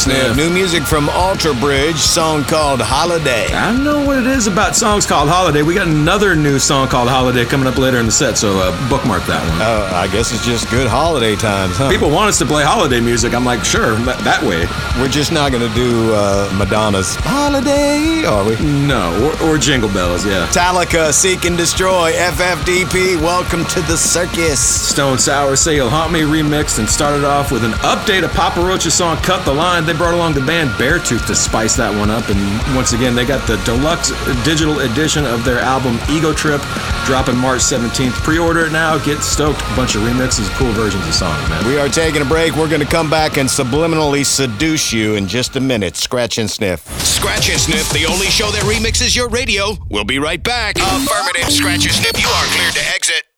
Sniff. 0.00 0.34
New 0.34 0.48
music 0.48 0.82
from 0.82 1.10
Alter 1.10 1.52
Bridge, 1.52 1.98
song 1.98 2.42
called 2.44 2.80
Holiday. 2.80 3.52
I 3.52 3.70
don't 3.70 3.84
know 3.84 4.06
what 4.06 4.16
it 4.16 4.26
is 4.26 4.46
about 4.46 4.74
songs 4.74 5.04
called 5.04 5.28
Holiday. 5.28 5.60
We 5.60 5.74
got 5.74 5.88
another 5.88 6.34
new 6.34 6.58
song 6.58 6.88
called 6.88 7.10
Holiday 7.10 7.44
coming 7.44 7.66
up 7.66 7.76
later 7.76 7.98
in 7.98 8.06
the 8.06 8.12
set, 8.12 8.38
so 8.38 8.58
uh, 8.60 8.88
bookmark 8.88 9.24
that 9.24 9.46
one. 9.46 9.60
Uh, 9.60 9.90
I 9.94 10.08
guess 10.10 10.32
it's 10.32 10.42
just 10.42 10.70
good 10.70 10.88
holiday 10.88 11.36
times, 11.36 11.76
huh? 11.76 11.90
People 11.90 12.08
want 12.08 12.30
us 12.30 12.38
to 12.38 12.46
play 12.46 12.64
holiday 12.64 12.98
music. 12.98 13.34
I'm 13.34 13.44
like, 13.44 13.62
sure, 13.62 13.94
that, 14.08 14.18
that 14.24 14.42
way. 14.42 14.64
We're 14.98 15.12
just 15.12 15.32
not 15.32 15.52
going 15.52 15.68
to 15.68 15.74
do 15.74 16.14
uh, 16.14 16.50
Madonna's 16.56 17.14
Holiday, 17.16 18.24
are 18.24 18.42
we? 18.42 18.56
No, 18.64 19.36
or, 19.42 19.50
or 19.50 19.58
Jingle 19.58 19.90
Bells, 19.92 20.24
yeah. 20.24 20.46
Metallica, 20.46 21.12
Seek 21.12 21.44
and 21.44 21.58
Destroy, 21.58 22.12
FFDP, 22.12 23.20
welcome 23.20 23.66
to 23.66 23.82
the 23.82 23.98
circus. 23.98 24.60
Stone 24.60 25.18
Sour 25.18 25.56
Say 25.56 25.74
You'll 25.76 25.90
Haunt 25.90 26.10
Me 26.10 26.20
remixed 26.20 26.78
and 26.78 26.88
started 26.88 27.26
off 27.26 27.52
with 27.52 27.64
an 27.66 27.72
update 27.84 28.24
of 28.24 28.32
Papa 28.32 28.62
Roach's 28.62 28.94
song 28.94 29.18
Cut 29.18 29.44
the 29.44 29.52
Line. 29.52 29.89
They 29.90 29.96
brought 29.96 30.14
along 30.14 30.34
the 30.34 30.40
band 30.40 30.70
Beartooth 30.78 31.26
to 31.26 31.34
spice 31.34 31.74
that 31.74 31.90
one 31.90 32.10
up. 32.10 32.28
And 32.28 32.38
once 32.76 32.92
again, 32.92 33.16
they 33.16 33.24
got 33.24 33.44
the 33.48 33.56
deluxe 33.66 34.10
digital 34.44 34.78
edition 34.86 35.26
of 35.26 35.44
their 35.44 35.58
album 35.58 35.98
Ego 36.08 36.32
Trip 36.32 36.60
dropping 37.06 37.36
March 37.36 37.58
17th. 37.58 38.12
Pre 38.22 38.38
order 38.38 38.66
it 38.66 38.70
now, 38.70 38.98
get 38.98 39.18
stoked. 39.20 39.60
A 39.60 39.74
bunch 39.74 39.96
of 39.96 40.02
remixes, 40.02 40.48
cool 40.50 40.70
versions 40.78 41.04
of 41.08 41.12
songs, 41.12 41.42
man. 41.48 41.66
We 41.66 41.76
are 41.76 41.88
taking 41.88 42.22
a 42.22 42.24
break. 42.24 42.54
We're 42.54 42.68
going 42.68 42.82
to 42.82 42.86
come 42.86 43.10
back 43.10 43.36
and 43.36 43.48
subliminally 43.48 44.24
seduce 44.24 44.92
you 44.92 45.16
in 45.16 45.26
just 45.26 45.56
a 45.56 45.60
minute. 45.60 45.96
Scratch 45.96 46.38
and 46.38 46.48
sniff. 46.48 46.86
Scratch 47.02 47.50
and 47.50 47.58
Sniff, 47.58 47.90
the 47.90 48.06
only 48.06 48.26
show 48.26 48.52
that 48.52 48.62
remixes 48.62 49.16
your 49.16 49.28
radio. 49.28 49.76
We'll 49.90 50.04
be 50.04 50.20
right 50.20 50.40
back. 50.40 50.76
Affirmative. 50.76 51.50
Scratch 51.50 51.84
and 51.84 51.94
Sniff, 51.94 52.16
you 52.16 52.28
are 52.28 52.44
cleared 52.54 52.74
to 52.74 52.94
exit. 52.94 53.29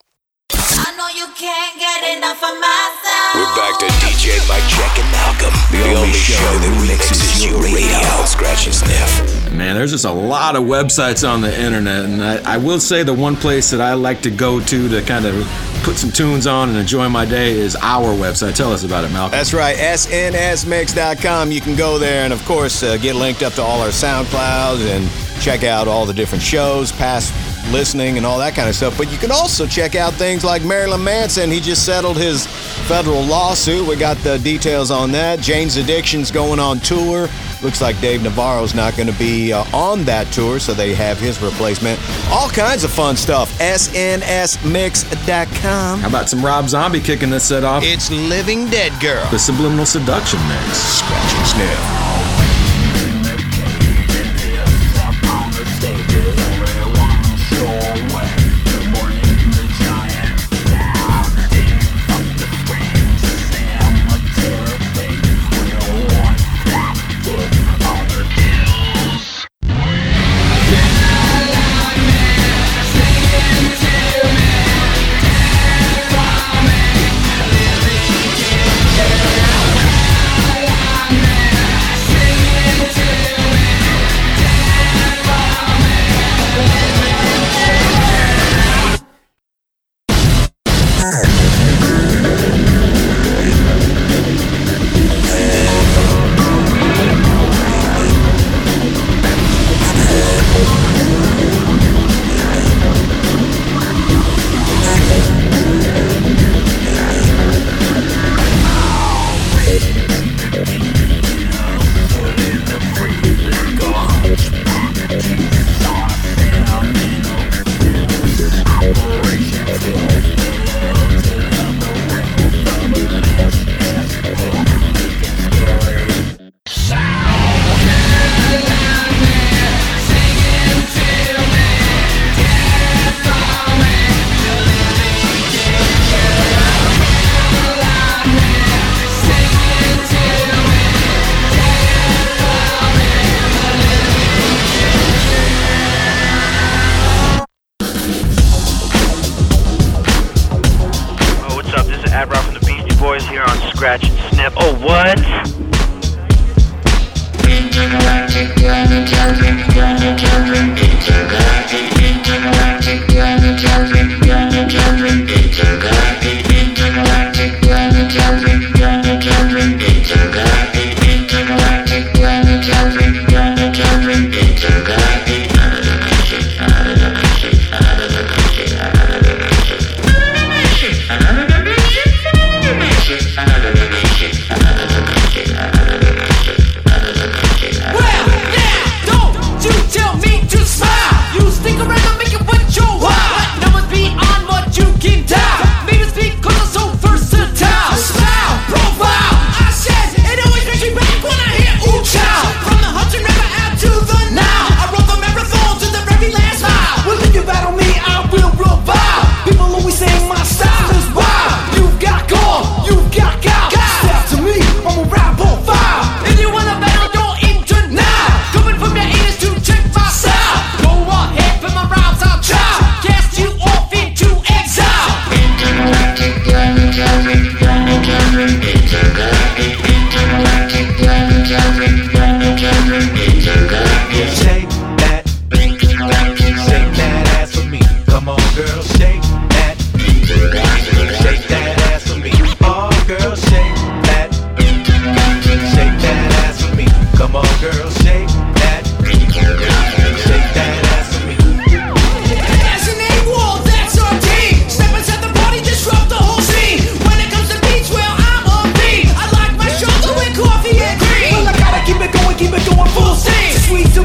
We're 3.34 3.56
back 3.56 3.78
to 3.80 3.86
DJ 3.86 4.38
Mike 4.48 4.62
Czech 4.68 4.98
and 4.98 5.10
Malcolm, 5.10 5.54
the, 5.72 5.94
only, 5.98 6.12
show 6.12 6.34
that 6.34 6.62
remixes 6.78 7.44
your 7.44 7.60
radio. 7.62 8.24
Scratch 8.26 8.66
and 8.66 8.74
Sniff. 8.74 9.52
Man, 9.52 9.74
there's 9.74 9.90
just 9.90 10.04
a 10.04 10.12
lot 10.12 10.54
of 10.54 10.62
websites 10.62 11.28
on 11.28 11.40
the 11.40 11.52
internet, 11.60 12.04
and 12.04 12.22
I, 12.22 12.54
I 12.54 12.56
will 12.58 12.78
say 12.78 13.02
the 13.02 13.14
one 13.14 13.34
place 13.34 13.70
that 13.70 13.80
I 13.80 13.94
like 13.94 14.22
to 14.22 14.30
go 14.30 14.60
to 14.60 14.88
to 14.88 15.02
kind 15.02 15.26
of 15.26 15.34
put 15.82 15.96
some 15.96 16.12
tunes 16.12 16.46
on 16.46 16.68
and 16.68 16.78
enjoy 16.78 17.08
my 17.08 17.24
day 17.24 17.50
is 17.50 17.74
our 17.76 18.14
website. 18.14 18.54
Tell 18.54 18.72
us 18.72 18.84
about 18.84 19.04
it, 19.04 19.10
Malcolm. 19.10 19.32
That's 19.32 19.52
right, 19.52 19.76
snsmix.com. 19.76 21.50
You 21.50 21.60
can 21.60 21.74
go 21.74 21.98
there 21.98 22.24
and, 22.24 22.32
of 22.32 22.44
course, 22.44 22.82
uh, 22.82 22.96
get 22.98 23.16
linked 23.16 23.42
up 23.42 23.54
to 23.54 23.62
all 23.62 23.80
our 23.80 23.88
SoundClouds 23.88 24.86
and 24.86 25.42
check 25.42 25.64
out 25.64 25.88
all 25.88 26.06
the 26.06 26.14
different 26.14 26.42
shows, 26.44 26.92
past 26.92 27.51
listening, 27.72 28.16
and 28.16 28.26
all 28.26 28.38
that 28.38 28.54
kind 28.54 28.68
of 28.68 28.76
stuff. 28.76 28.96
But 28.96 29.10
you 29.10 29.18
can 29.18 29.30
also 29.30 29.66
check 29.66 29.94
out 29.96 30.12
things 30.14 30.44
like 30.44 30.62
Marilyn 30.64 31.02
Manson. 31.02 31.50
He 31.50 31.60
just 31.60 31.84
settled 31.84 32.16
his 32.18 32.46
federal 32.86 33.22
lawsuit. 33.22 33.86
We 33.88 33.96
got 33.96 34.16
the 34.18 34.38
details 34.38 34.90
on 34.90 35.10
that. 35.12 35.40
Jane's 35.40 35.76
Addiction's 35.76 36.30
going 36.30 36.60
on 36.60 36.78
tour. 36.80 37.28
Looks 37.62 37.80
like 37.80 37.98
Dave 38.00 38.22
Navarro's 38.22 38.74
not 38.74 38.96
going 38.96 39.06
to 39.06 39.16
be 39.18 39.52
uh, 39.52 39.64
on 39.72 40.02
that 40.04 40.26
tour, 40.32 40.58
so 40.58 40.74
they 40.74 40.94
have 40.94 41.18
his 41.18 41.40
replacement. 41.40 42.00
All 42.30 42.48
kinds 42.48 42.82
of 42.82 42.90
fun 42.90 43.16
stuff. 43.16 43.56
SNSmix.com. 43.60 44.22
How 46.00 46.08
about 46.08 46.28
some 46.28 46.44
Rob 46.44 46.68
Zombie 46.68 47.00
kicking 47.00 47.30
this 47.30 47.44
set 47.44 47.62
off? 47.62 47.84
It's 47.84 48.10
Living 48.10 48.68
Dead 48.68 48.92
Girl. 49.00 49.24
The 49.30 49.38
Subliminal 49.38 49.86
Seduction 49.86 50.40
Mix. 50.48 50.78
Scratch 50.78 51.34
and 51.34 51.46
sniff. 51.46 52.11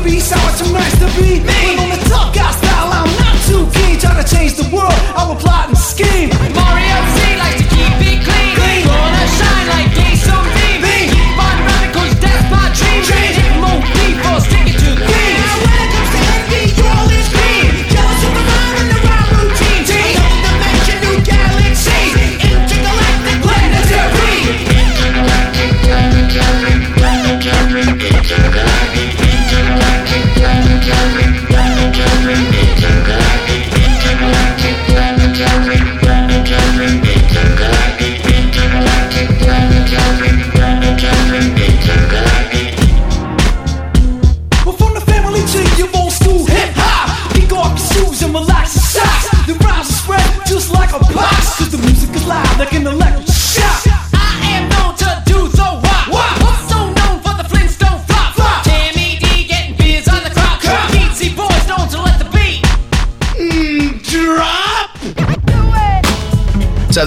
masterpiece, 0.07 0.59
too 0.59 0.73
nice 0.73 0.99
to 0.99 1.05
be 1.19 1.39
Me, 1.39 1.75
when 1.75 1.79
on 1.79 1.89
the 1.89 2.09
tough 2.09 2.33
guy 2.33 2.51
style, 2.51 2.91
I'm 2.91 3.11
not 3.19 3.35
too 3.45 3.79
keen. 3.79 3.99
Trying 3.99 4.23
to 4.23 4.35
change 4.35 4.55
the 4.55 4.75
world, 4.75 4.93
I 5.15 5.27
will 5.27 5.35
plot 5.35 5.69
and 5.69 5.77
scheme. 5.77 6.29
Mario 6.55 7.26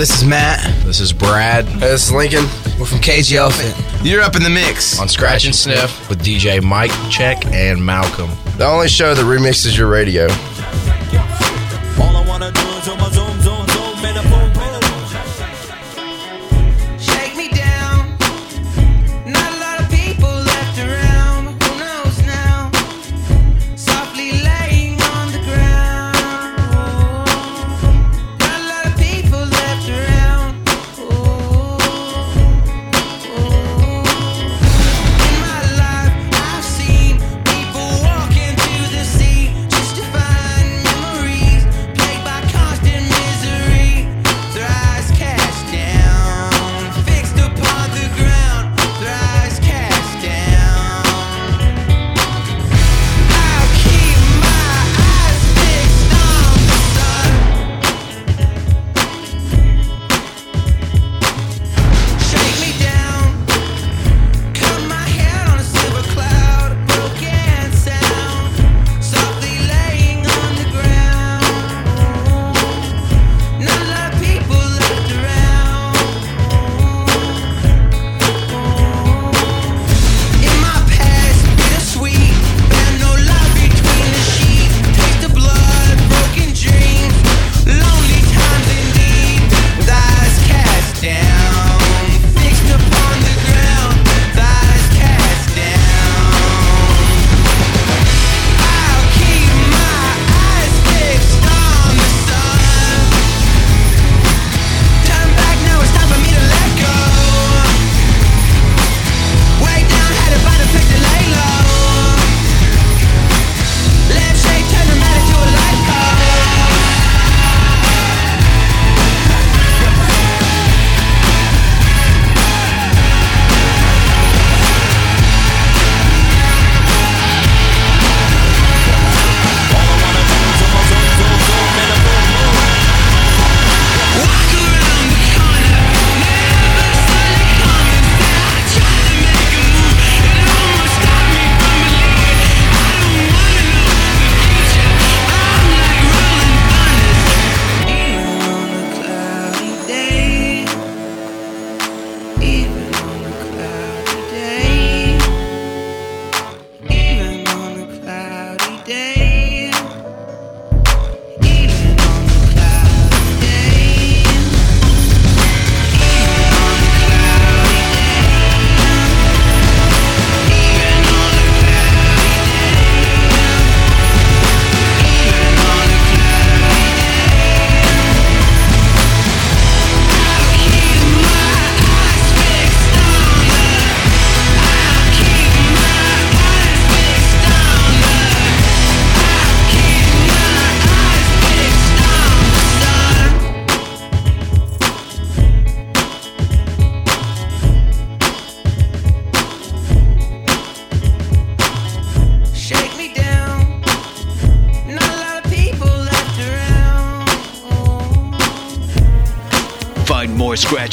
this 0.01 0.22
is 0.22 0.27
Matt. 0.27 0.64
This 0.86 0.98
is 0.98 1.12
Brad. 1.12 1.66
Hey, 1.66 1.81
this 1.81 2.05
is 2.05 2.12
Lincoln. 2.12 2.44
We're 2.78 2.86
from 2.86 3.01
Cage 3.01 3.28
the 3.28 3.36
Elephant. 3.36 3.77
You're 4.02 4.22
up 4.22 4.35
in 4.35 4.43
the 4.43 4.48
mix 4.48 4.98
on 4.98 5.10
Scratch 5.10 5.44
and 5.44 5.55
Sniff 5.55 6.09
with 6.09 6.24
DJ 6.24 6.62
Mike 6.62 6.90
Czech 7.10 7.44
and 7.48 7.85
Malcolm. 7.85 8.31
The 8.56 8.64
only 8.64 8.89
show 8.89 9.14
that 9.14 9.22
remixes 9.22 9.77
your 9.77 9.89
radio. 9.89 10.28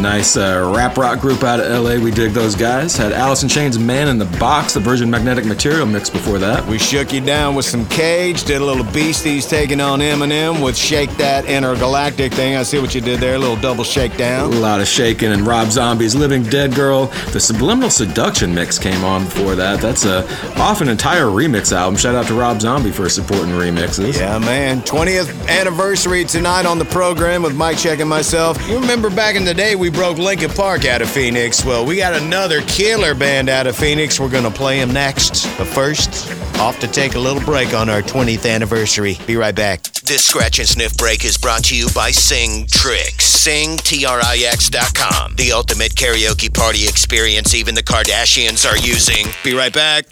Nice 0.00 0.36
uh, 0.36 0.72
rap 0.74 0.96
rock 0.96 1.20
group 1.20 1.42
out 1.42 1.60
of 1.60 1.84
LA. 1.84 2.02
We 2.02 2.10
dig 2.10 2.32
those 2.32 2.54
guys. 2.54 2.96
Had 2.96 3.12
Alice 3.12 3.42
in 3.42 3.48
Chains' 3.48 3.78
Man 3.78 4.08
in 4.08 4.18
the 4.18 4.24
Box, 4.38 4.74
the 4.74 4.80
Virgin 4.80 5.10
Magnetic 5.10 5.44
Material 5.44 5.86
mix 5.86 6.10
before 6.10 6.38
that. 6.38 6.66
We 6.66 6.78
shook 6.78 7.12
you 7.12 7.20
down 7.20 7.54
with 7.54 7.64
some 7.64 7.86
Cage, 7.88 8.44
did 8.44 8.60
a 8.60 8.64
little 8.64 8.84
Beasties 8.84 9.48
taking 9.48 9.80
on 9.80 10.00
Eminem 10.00 10.62
with 10.64 10.76
Shake 10.76 11.10
That 11.16 11.46
Intergalactic 11.46 12.32
thing. 12.32 12.56
I 12.56 12.62
see 12.62 12.78
what 12.78 12.94
you 12.94 13.00
did 13.00 13.20
there, 13.20 13.36
a 13.36 13.38
little 13.38 13.56
double 13.56 13.84
shake 13.84 14.16
down. 14.16 14.52
A 14.52 14.56
lot 14.56 14.80
of 14.80 14.88
shaking 14.88 15.32
and 15.32 15.46
Rob 15.46 15.70
Zombie's 15.70 16.14
Living 16.14 16.42
Dead 16.42 16.74
Girl. 16.74 17.06
The 17.32 17.40
Subliminal 17.40 17.90
Seduction 17.90 18.54
mix 18.54 18.78
came 18.78 19.04
on 19.04 19.24
before 19.24 19.54
that. 19.56 19.80
That's 19.80 20.04
a 20.04 20.26
off 20.58 20.80
an 20.80 20.88
entire 20.88 21.26
remix 21.26 21.72
album. 21.72 21.96
Shout 21.96 22.14
out 22.14 22.26
to 22.26 22.34
Rob 22.34 22.60
Zombie 22.60 22.90
for 22.92 23.08
supporting 23.08 23.50
remixes. 23.54 24.18
Yeah, 24.18 24.38
man. 24.38 24.80
20th 24.82 25.48
anniversary 25.48 26.24
tonight 26.24 26.66
on 26.66 26.78
the 26.78 26.84
program 26.86 27.42
with 27.42 27.54
Mike 27.56 27.78
Czech 27.78 28.00
and 28.00 28.08
myself. 28.08 28.58
You 28.68 28.78
remember 28.78 29.10
back 29.10 29.36
in 29.36 29.44
the 29.44 29.54
day 29.54 29.74
we 29.82 29.90
broke 29.90 30.16
Linkin 30.16 30.50
Park 30.50 30.84
out 30.84 31.02
of 31.02 31.10
Phoenix? 31.10 31.64
Well, 31.64 31.84
we 31.84 31.96
got 31.96 32.14
another 32.14 32.62
killer 32.62 33.16
band 33.16 33.48
out 33.48 33.66
of 33.66 33.74
Phoenix. 33.74 34.20
We're 34.20 34.30
going 34.30 34.44
to 34.44 34.50
play 34.50 34.78
them 34.78 34.92
next. 34.92 35.44
But 35.58 35.66
first, 35.66 36.30
off 36.60 36.78
to 36.78 36.86
take 36.86 37.16
a 37.16 37.18
little 37.18 37.42
break 37.42 37.74
on 37.74 37.88
our 37.90 38.00
20th 38.00 38.48
anniversary. 38.48 39.18
Be 39.26 39.34
right 39.34 39.54
back. 39.54 39.82
This 40.04 40.24
scratch 40.24 40.60
and 40.60 40.68
sniff 40.68 40.96
break 40.96 41.24
is 41.24 41.36
brought 41.36 41.64
to 41.64 41.76
you 41.76 41.88
by 41.92 42.10
SingTrix. 42.10 43.22
Sing, 43.22 43.76
T-R-I-X.com. 43.78 45.34
The 45.34 45.50
ultimate 45.50 45.96
karaoke 45.96 46.54
party 46.54 46.86
experience 46.86 47.52
even 47.52 47.74
the 47.74 47.82
Kardashians 47.82 48.64
are 48.64 48.78
using. 48.78 49.26
Be 49.42 49.52
right 49.52 49.72
back. 49.72 50.11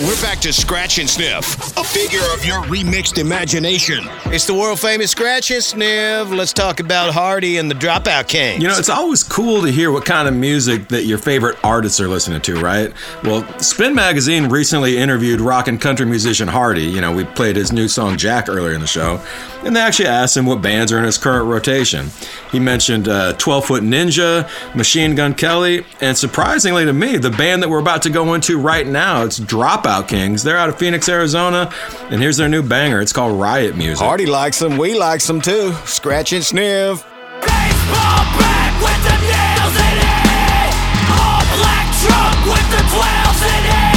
We're 0.00 0.20
back 0.22 0.38
to 0.42 0.52
Scratch 0.52 1.00
and 1.00 1.10
Sniff, 1.10 1.76
a 1.76 1.82
figure 1.82 2.20
of 2.32 2.44
your 2.44 2.62
remixed 2.64 3.18
imagination. 3.18 4.04
It's 4.26 4.46
the 4.46 4.54
world 4.54 4.78
famous 4.78 5.10
Scratch 5.10 5.50
and 5.50 5.60
Sniff. 5.60 6.30
Let's 6.30 6.52
talk 6.52 6.78
about 6.78 7.12
Hardy 7.12 7.56
and 7.56 7.68
the 7.68 7.74
Dropout 7.74 8.28
Kings. 8.28 8.62
You 8.62 8.68
know, 8.68 8.78
it's 8.78 8.90
always 8.90 9.24
cool 9.24 9.60
to 9.62 9.72
hear 9.72 9.90
what 9.90 10.04
kind 10.04 10.28
of 10.28 10.34
music 10.34 10.86
that 10.88 11.02
your 11.02 11.18
favorite 11.18 11.58
artists 11.64 12.00
are 12.00 12.06
listening 12.06 12.40
to, 12.42 12.60
right? 12.60 12.92
Well, 13.24 13.44
Spin 13.58 13.92
Magazine 13.92 14.48
recently 14.48 14.96
interviewed 14.98 15.40
rock 15.40 15.66
and 15.66 15.80
country 15.80 16.06
musician 16.06 16.46
Hardy. 16.46 16.84
You 16.84 17.00
know, 17.00 17.10
we 17.10 17.24
played 17.24 17.56
his 17.56 17.72
new 17.72 17.88
song 17.88 18.16
Jack 18.16 18.48
earlier 18.48 18.74
in 18.74 18.80
the 18.80 18.86
show, 18.86 19.20
and 19.64 19.74
they 19.74 19.80
actually 19.80 20.10
asked 20.10 20.36
him 20.36 20.46
what 20.46 20.62
bands 20.62 20.92
are 20.92 20.98
in 20.98 21.04
his 21.04 21.18
current 21.18 21.46
rotation. 21.48 22.10
He 22.52 22.60
mentioned 22.60 23.08
uh, 23.08 23.32
12 23.32 23.64
Foot 23.64 23.82
Ninja, 23.82 24.48
Machine 24.76 25.16
Gun 25.16 25.34
Kelly, 25.34 25.84
and 26.00 26.16
surprisingly 26.16 26.84
to 26.84 26.92
me, 26.92 27.16
the 27.16 27.30
band 27.30 27.64
that 27.64 27.68
we're 27.68 27.80
about 27.80 28.02
to 28.02 28.10
go 28.10 28.34
into 28.34 28.60
right 28.60 28.86
now, 28.86 29.24
it's 29.24 29.40
Dropout 29.40 29.77
Kings. 30.06 30.42
They're 30.42 30.56
out 30.56 30.68
of 30.68 30.78
Phoenix, 30.78 31.08
Arizona, 31.08 31.70
and 32.10 32.20
here's 32.20 32.36
their 32.36 32.48
new 32.48 32.62
banger. 32.62 33.00
It's 33.00 33.12
called 33.12 33.38
Riot 33.40 33.76
Music. 33.76 33.98
Hardy 33.98 34.26
likes 34.26 34.58
them. 34.58 34.76
We 34.76 34.94
likes 34.94 35.26
them 35.26 35.40
too. 35.40 35.72
Scratch 35.84 36.32
and 36.32 36.44
Sniff. 36.44 37.04
Baseball 37.40 38.22
bat 38.36 38.72
with 38.82 39.00
the 39.06 39.16
nails 39.28 39.76
in 39.78 39.96
it. 39.98 40.70
All 41.08 41.42
black 41.56 41.86
truck 42.00 42.36
with 42.52 42.68
the 42.74 42.82
12s 42.90 43.42
in 43.48 43.62
it. 43.68 43.96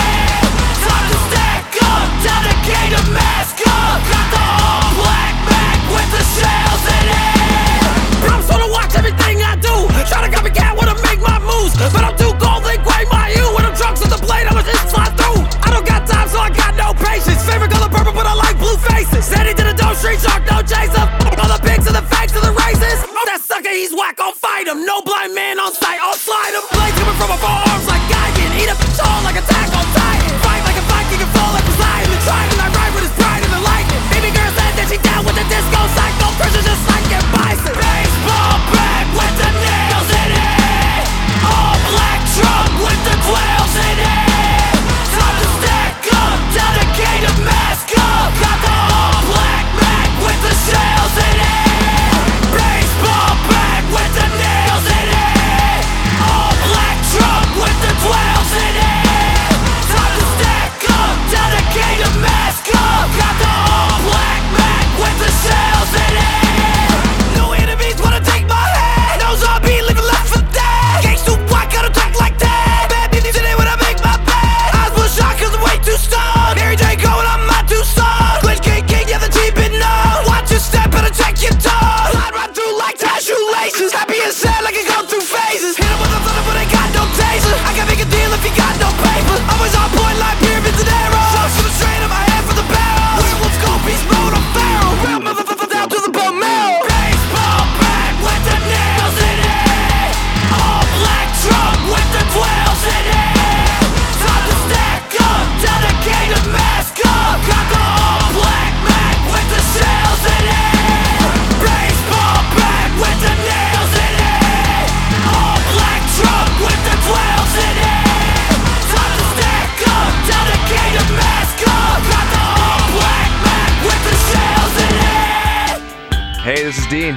Time 0.85 1.05
to 1.11 1.17
stack 1.27 1.65
up, 1.81 2.07
dedicate 2.23 2.93
a 2.95 3.03
mask 3.11 3.59
up. 3.67 3.99
Got 4.07 4.27
the 4.31 4.41
all 4.41 4.89
black 5.01 5.35
Mac 5.49 5.79
with 5.91 6.09
the 6.13 6.23
shells 6.35 6.85
in 6.87 7.05
it. 7.09 8.31
I'm 8.31 8.43
sort 8.43 8.61
of 8.63 8.69
watch 8.71 8.93
everything 8.95 9.43
I 9.43 9.55
do. 9.57 9.75
Try 10.07 10.27
to 10.27 10.31
copycat 10.31 10.77
when 10.77 10.87
I 10.87 10.95
make 11.03 11.19
my 11.19 11.39
moves. 11.39 11.75
But 11.77 12.03
I'm 12.03 12.10
patience. 17.11 17.43
Favorite 17.43 17.71
color 17.71 17.91
purple, 17.91 18.15
but 18.15 18.25
I 18.25 18.33
like 18.33 18.55
blue 18.57 18.77
faces. 18.87 19.27
Standing 19.27 19.55
did 19.55 19.67
a 19.67 19.75
dope, 19.75 19.99
street 19.99 20.19
shark, 20.23 20.47
no 20.47 20.63
chaser. 20.63 21.03
All 21.39 21.49
the 21.51 21.59
pigs 21.59 21.85
and 21.87 21.95
the 21.95 22.05
facts 22.07 22.33
and 22.35 22.43
the 22.43 22.55
races. 22.55 23.03
That 23.27 23.39
sucker, 23.39 23.71
he's 23.71 23.95
whack, 23.95 24.19
I'll 24.19 24.35
fight 24.35 24.67
him. 24.67 24.83
No 24.83 24.99
blind 25.03 25.31
man 25.35 25.59
on 25.59 25.71
sight, 25.71 25.99
I'll 26.03 26.19
slide 26.19 26.51
him. 26.51 26.63
Blades 26.71 26.95
coming 26.99 27.15
from 27.15 27.29
my 27.31 27.39
forearms 27.39 27.87
like 27.87 28.03
Guyan. 28.11 28.51
Eat 28.59 28.67
up 28.67 28.79
tall 28.99 29.19
like 29.23 29.39
a 29.39 29.45
tack 29.47 29.71
on 29.71 29.87
Titan. 29.95 30.35
Fight 30.43 30.63
like 30.67 30.75
a 30.75 30.83
Viking 30.87 31.21
and 31.23 31.31
fall 31.31 31.51
like 31.55 31.63
Poseidon. 31.63 32.11
The 32.11 32.19
trident 32.27 32.59
I 32.59 32.67
ride 32.75 32.91
with 32.91 33.07
is 33.07 33.15
brighter 33.15 33.47
the 33.47 33.63
lightning. 33.63 34.03
Baby 34.11 34.35
girl 34.35 34.51
said 34.51 34.73
that 34.75 34.87
she 34.91 34.97
down 34.99 35.23
with 35.23 35.39
the 35.39 35.47
disco 35.47 35.79
psycho. 35.95 36.27
Christian 36.43 36.63
just 36.67 36.83
like 36.91 37.07
a 37.15 37.21
bison. 37.31 37.71
Baseball 37.71 38.55
bat 38.75 39.05
with 39.15 39.35
the 39.39 39.49
nails 39.63 40.09
in 40.11 40.29
it. 40.35 41.03
All 41.47 41.75
black 41.87 42.19
trunk 42.35 42.71
with 42.83 43.01
the 43.07 43.15
12. 43.31 43.60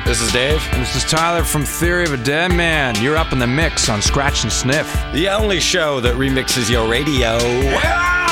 This 0.05 0.21
is 0.21 0.33
Dave. 0.33 0.63
This 0.73 0.97
is 0.97 1.05
Tyler 1.05 1.45
from 1.45 1.65
Theory 1.65 2.05
of 2.05 2.13
a 2.13 2.17
Deadman. 2.17 2.97
You're 3.01 3.17
up 3.17 3.33
in 3.33 3.39
the 3.39 3.47
mix 3.47 3.89
on 3.89 4.03
Scratch 4.03 4.43
and 4.43 4.53
Sniff, 4.53 4.93
the 5.13 5.29
only 5.29 5.61
show 5.61 6.01
that 6.01 6.15
remixes 6.15 6.71
your 6.71 6.89
radio. 6.89 7.39
Yeah. 7.39 8.24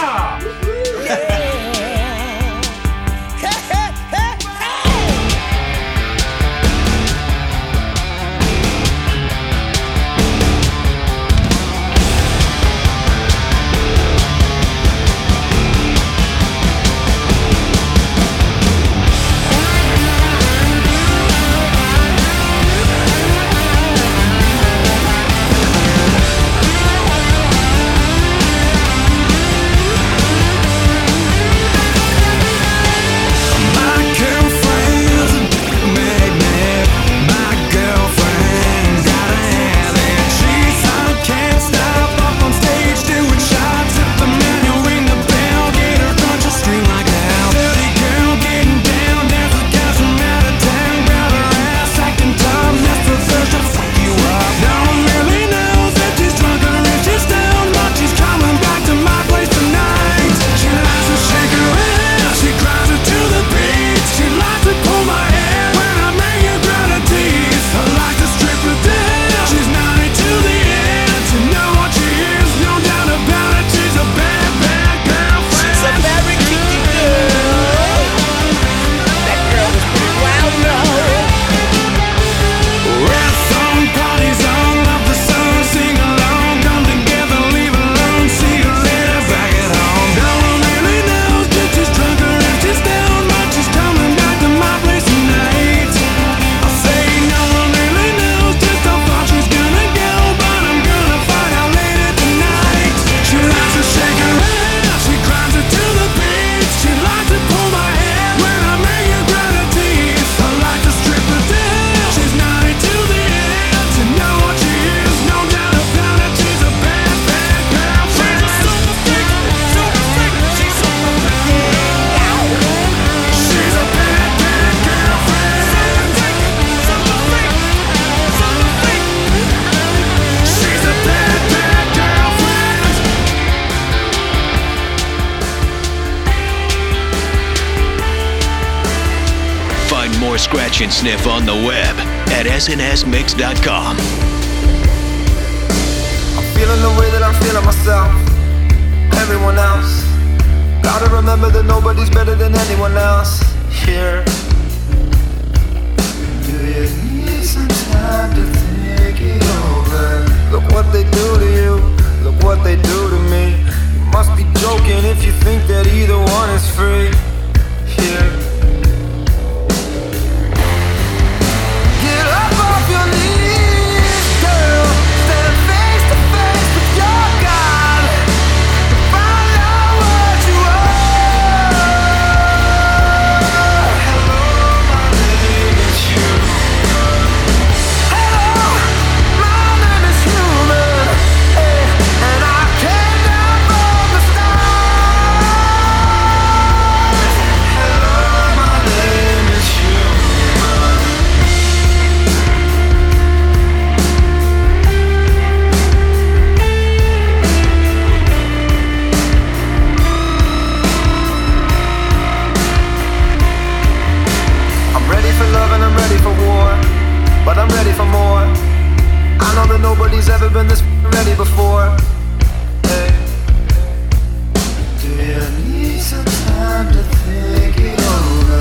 SNSMix.com. 142.63 144.12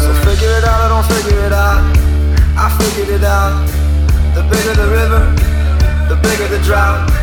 So 0.03 0.13
figure 0.25 0.53
it 0.57 0.63
out 0.63 0.85
or 0.85 0.89
don't 0.89 1.07
figure 1.15 1.39
it 1.45 1.53
out. 1.53 1.81
I 2.57 2.69
figured 2.79 3.09
it 3.09 3.23
out. 3.23 3.67
The 4.35 4.43
bigger 4.43 4.73
the 4.73 4.89
river, 4.89 5.21
the 6.09 6.15
bigger 6.21 6.47
the 6.47 6.63
drought. 6.63 7.20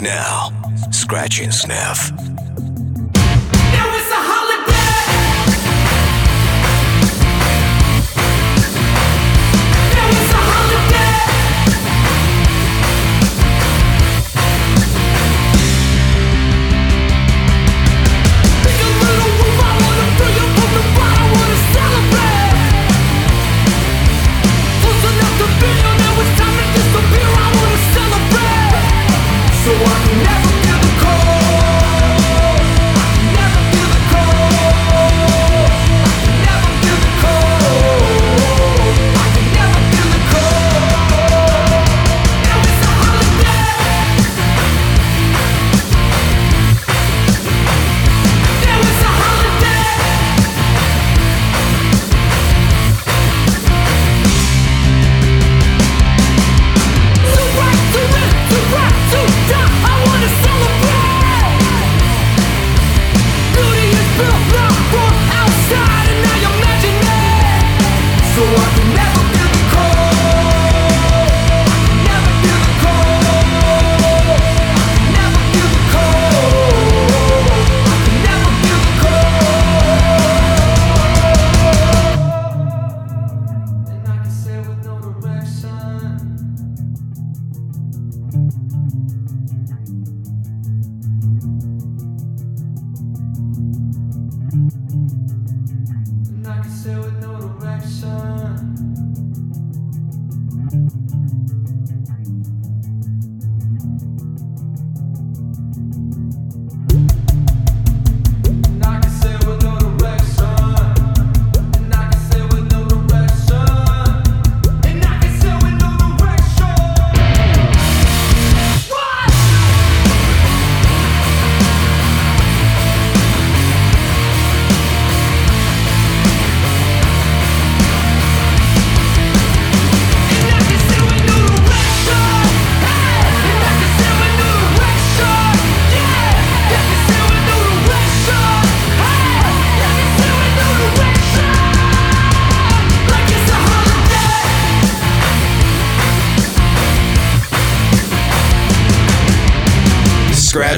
Now. 0.00 0.39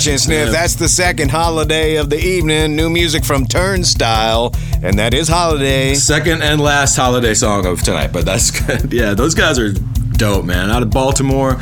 Sniff. 0.03 0.51
That's 0.51 0.74
the 0.74 0.89
second 0.89 1.31
holiday 1.31 1.95
of 1.95 2.11
the 2.11 2.19
evening. 2.19 2.74
New 2.74 2.91
music 2.91 3.24
from 3.24 3.47
Turnstile, 3.47 4.53
and 4.83 4.99
that 4.99 5.15
is 5.15 5.29
Holiday. 5.29 5.95
Second 5.95 6.43
and 6.43 6.61
last 6.61 6.97
holiday 6.97 7.35
song 7.35 7.66
of 7.66 7.83
tonight, 7.83 8.09
but 8.12 8.24
that's 8.24 8.51
good. 8.66 8.93
Yeah, 8.93 9.15
those 9.15 9.35
guys 9.37 9.61
are 9.61 9.73
dope, 10.16 10.45
man. 10.45 10.70
Out 10.70 10.83
of 10.83 10.91
Baltimore. 10.91 11.61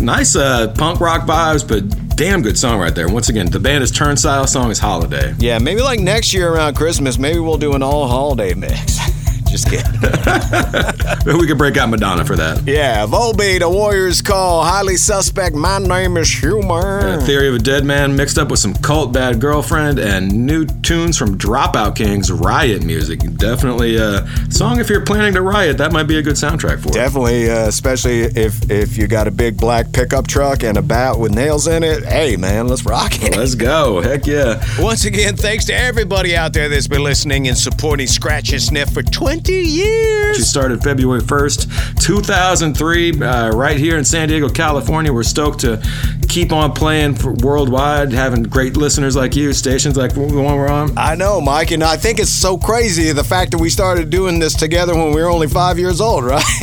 Nice 0.00 0.36
uh, 0.36 0.72
punk 0.74 1.00
rock 1.00 1.26
vibes, 1.26 1.66
but 1.68 2.16
damn 2.16 2.40
good 2.40 2.58
song 2.58 2.80
right 2.80 2.94
there. 2.94 3.08
Once 3.10 3.28
again, 3.28 3.50
the 3.50 3.60
band 3.60 3.84
is 3.84 3.90
Turnstile, 3.90 4.46
song 4.46 4.70
is 4.70 4.78
Holiday. 4.78 5.34
Yeah, 5.38 5.58
maybe 5.58 5.82
like 5.82 6.00
next 6.00 6.32
year 6.32 6.50
around 6.50 6.74
Christmas, 6.76 7.18
maybe 7.18 7.40
we'll 7.40 7.58
do 7.58 7.74
an 7.74 7.82
all 7.82 8.08
holiday 8.08 8.54
mix. 8.54 8.98
Just 9.52 9.68
kidding. 9.68 9.92
we 11.38 11.46
could 11.46 11.58
break 11.58 11.76
out 11.76 11.90
Madonna 11.90 12.24
for 12.24 12.36
that. 12.36 12.62
Yeah, 12.64 13.04
Volbeat, 13.04 13.60
A 13.60 13.68
Warrior's 13.68 14.22
Call, 14.22 14.64
Highly 14.64 14.96
Suspect, 14.96 15.54
My 15.54 15.76
Name 15.76 16.16
is 16.16 16.42
Human. 16.42 16.72
Uh, 16.72 17.22
Theory 17.26 17.48
of 17.48 17.56
a 17.56 17.58
Deadman 17.58 18.16
mixed 18.16 18.38
up 18.38 18.50
with 18.50 18.60
some 18.60 18.72
cult 18.72 19.12
bad 19.12 19.42
girlfriend 19.42 19.98
and 19.98 20.46
new 20.46 20.64
tunes 20.64 21.18
from 21.18 21.36
Dropout 21.36 21.96
Kings, 21.96 22.32
riot 22.32 22.82
music. 22.82 23.20
Definitely 23.36 23.96
a 23.96 24.26
song 24.50 24.80
if 24.80 24.88
you're 24.88 25.04
planning 25.04 25.34
to 25.34 25.42
riot, 25.42 25.76
that 25.76 25.92
might 25.92 26.04
be 26.04 26.16
a 26.16 26.22
good 26.22 26.36
soundtrack 26.36 26.80
for 26.80 26.88
it. 26.88 26.94
Definitely, 26.94 27.50
uh, 27.50 27.68
especially 27.68 28.20
if 28.22 28.70
if 28.70 28.96
you 28.96 29.06
got 29.06 29.28
a 29.28 29.30
big 29.30 29.58
black 29.58 29.92
pickup 29.92 30.26
truck 30.26 30.62
and 30.62 30.78
a 30.78 30.82
bat 30.82 31.18
with 31.18 31.34
nails 31.34 31.66
in 31.66 31.82
it. 31.82 32.04
Hey, 32.04 32.36
man, 32.36 32.68
let's 32.68 32.86
rock 32.86 33.22
it. 33.22 33.36
Let's 33.36 33.54
go. 33.54 34.00
Heck 34.00 34.26
yeah. 34.26 34.64
Once 34.78 35.04
again, 35.04 35.36
thanks 35.36 35.66
to 35.66 35.74
everybody 35.74 36.34
out 36.34 36.54
there 36.54 36.70
that's 36.70 36.88
been 36.88 37.04
listening 37.04 37.48
and 37.48 37.58
supporting 37.58 38.06
Scratch 38.06 38.50
and 38.52 38.62
Sniff 38.62 38.88
for 38.88 39.02
20 39.02 39.41
years. 39.48 40.36
She 40.36 40.42
started 40.42 40.82
February 40.82 41.20
1st, 41.20 42.00
2003, 42.00 43.22
uh, 43.22 43.50
right 43.50 43.76
here 43.76 43.98
in 43.98 44.04
San 44.04 44.28
Diego, 44.28 44.48
California. 44.48 45.12
We're 45.12 45.22
stoked 45.22 45.60
to 45.60 45.82
keep 46.28 46.50
on 46.50 46.72
playing 46.72 47.14
for 47.14 47.32
worldwide, 47.32 48.10
having 48.12 48.42
great 48.42 48.76
listeners 48.76 49.14
like 49.14 49.36
you, 49.36 49.52
stations 49.52 49.96
like 49.96 50.14
the 50.14 50.20
one 50.20 50.56
we're 50.56 50.70
on. 50.70 50.96
I 50.96 51.14
know, 51.14 51.40
Mike, 51.42 51.72
and 51.72 51.84
I 51.84 51.96
think 51.98 52.18
it's 52.18 52.30
so 52.30 52.56
crazy 52.56 53.12
the 53.12 53.22
fact 53.24 53.50
that 53.50 53.58
we 53.58 53.68
started 53.68 54.08
doing 54.08 54.38
this 54.38 54.54
together 54.54 54.94
when 54.94 55.14
we 55.14 55.20
were 55.20 55.28
only 55.28 55.46
five 55.46 55.78
years 55.78 56.00
old, 56.00 56.24
right? 56.24 56.42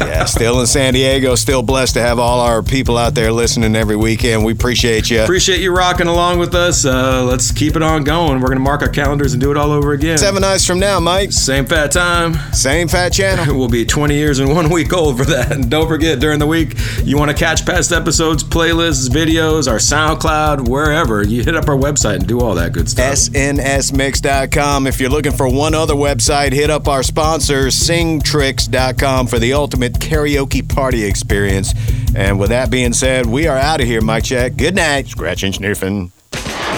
yeah, 0.00 0.24
still 0.26 0.60
in 0.60 0.66
San 0.66 0.94
Diego, 0.94 1.34
still 1.34 1.62
blessed 1.62 1.94
to 1.94 2.00
have 2.00 2.20
all 2.20 2.40
our 2.40 2.62
people 2.62 2.96
out 2.96 3.14
there 3.14 3.32
listening 3.32 3.74
every 3.74 3.96
weekend. 3.96 4.44
We 4.44 4.52
appreciate 4.52 5.10
you. 5.10 5.22
Appreciate 5.22 5.60
you 5.60 5.76
rocking 5.76 6.06
along 6.06 6.38
with 6.38 6.54
us. 6.54 6.84
Uh, 6.84 7.24
let's 7.24 7.50
keep 7.50 7.74
it 7.74 7.82
on 7.82 8.04
going. 8.04 8.40
We're 8.40 8.46
going 8.46 8.58
to 8.58 8.64
mark 8.64 8.82
our 8.82 8.88
calendars 8.88 9.32
and 9.32 9.40
do 9.40 9.50
it 9.50 9.56
all 9.56 9.72
over 9.72 9.92
again. 9.92 10.18
Seven 10.18 10.44
nights 10.66 10.68
from 10.68 10.78
now, 10.80 11.00
Mike. 11.00 11.32
Same 11.32 11.64
fat 11.66 11.92
time. 11.92 12.34
Same 12.52 12.88
fat 12.88 13.12
channel. 13.12 13.46
We'll 13.56 13.68
be 13.68 13.86
20 13.86 14.14
years 14.14 14.38
and 14.38 14.52
one 14.54 14.68
week 14.68 14.92
old 14.92 15.16
for 15.18 15.24
that. 15.24 15.50
And 15.50 15.70
don't 15.70 15.88
forget, 15.88 16.20
during 16.20 16.38
the 16.38 16.46
week, 16.46 16.74
you 17.04 17.16
want 17.16 17.30
to 17.30 17.36
catch 17.36 17.64
past 17.64 17.90
episodes, 17.90 18.44
playlists, 18.44 19.08
videos, 19.08 19.70
our 19.70 19.78
SoundCloud, 19.78 20.68
wherever, 20.68 21.24
you 21.24 21.42
hit 21.42 21.56
up 21.56 21.68
our 21.68 21.76
website 21.76 22.16
and 22.16 22.26
do 22.26 22.40
all 22.40 22.54
that 22.54 22.72
good 22.72 22.88
stuff. 22.88 23.14
SNSmix.com. 23.14 24.86
If 24.86 25.00
you're 25.00 25.10
looking 25.10 25.32
for 25.32 25.48
one 25.48 25.74
other 25.74 25.94
website, 25.94 26.52
hit 26.52 26.70
up 26.70 26.86
our 26.86 27.02
sponsor, 27.02 27.68
SingTrix.com, 27.68 29.26
for 29.26 29.38
the 29.38 29.54
ultimate 29.54 29.94
karaoke 29.94 30.68
party 30.68 31.04
experience. 31.04 31.72
And 32.14 32.38
with 32.38 32.50
that 32.50 32.70
being 32.70 32.92
said, 32.92 33.26
we 33.26 33.46
are 33.46 33.58
out 33.58 33.80
of 33.80 33.86
here, 33.86 34.02
Mike 34.02 34.24
Czech. 34.24 34.56
Good 34.56 34.74
night. 34.74 35.06
Scratch 35.08 35.42
and 35.42 35.54
sniffing. 35.54 36.12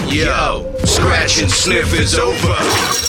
Yo, 0.07 0.73
Scratch 0.85 1.41
and 1.41 1.51
Sniff 1.51 1.93
is 1.93 2.17
over. 2.17 3.08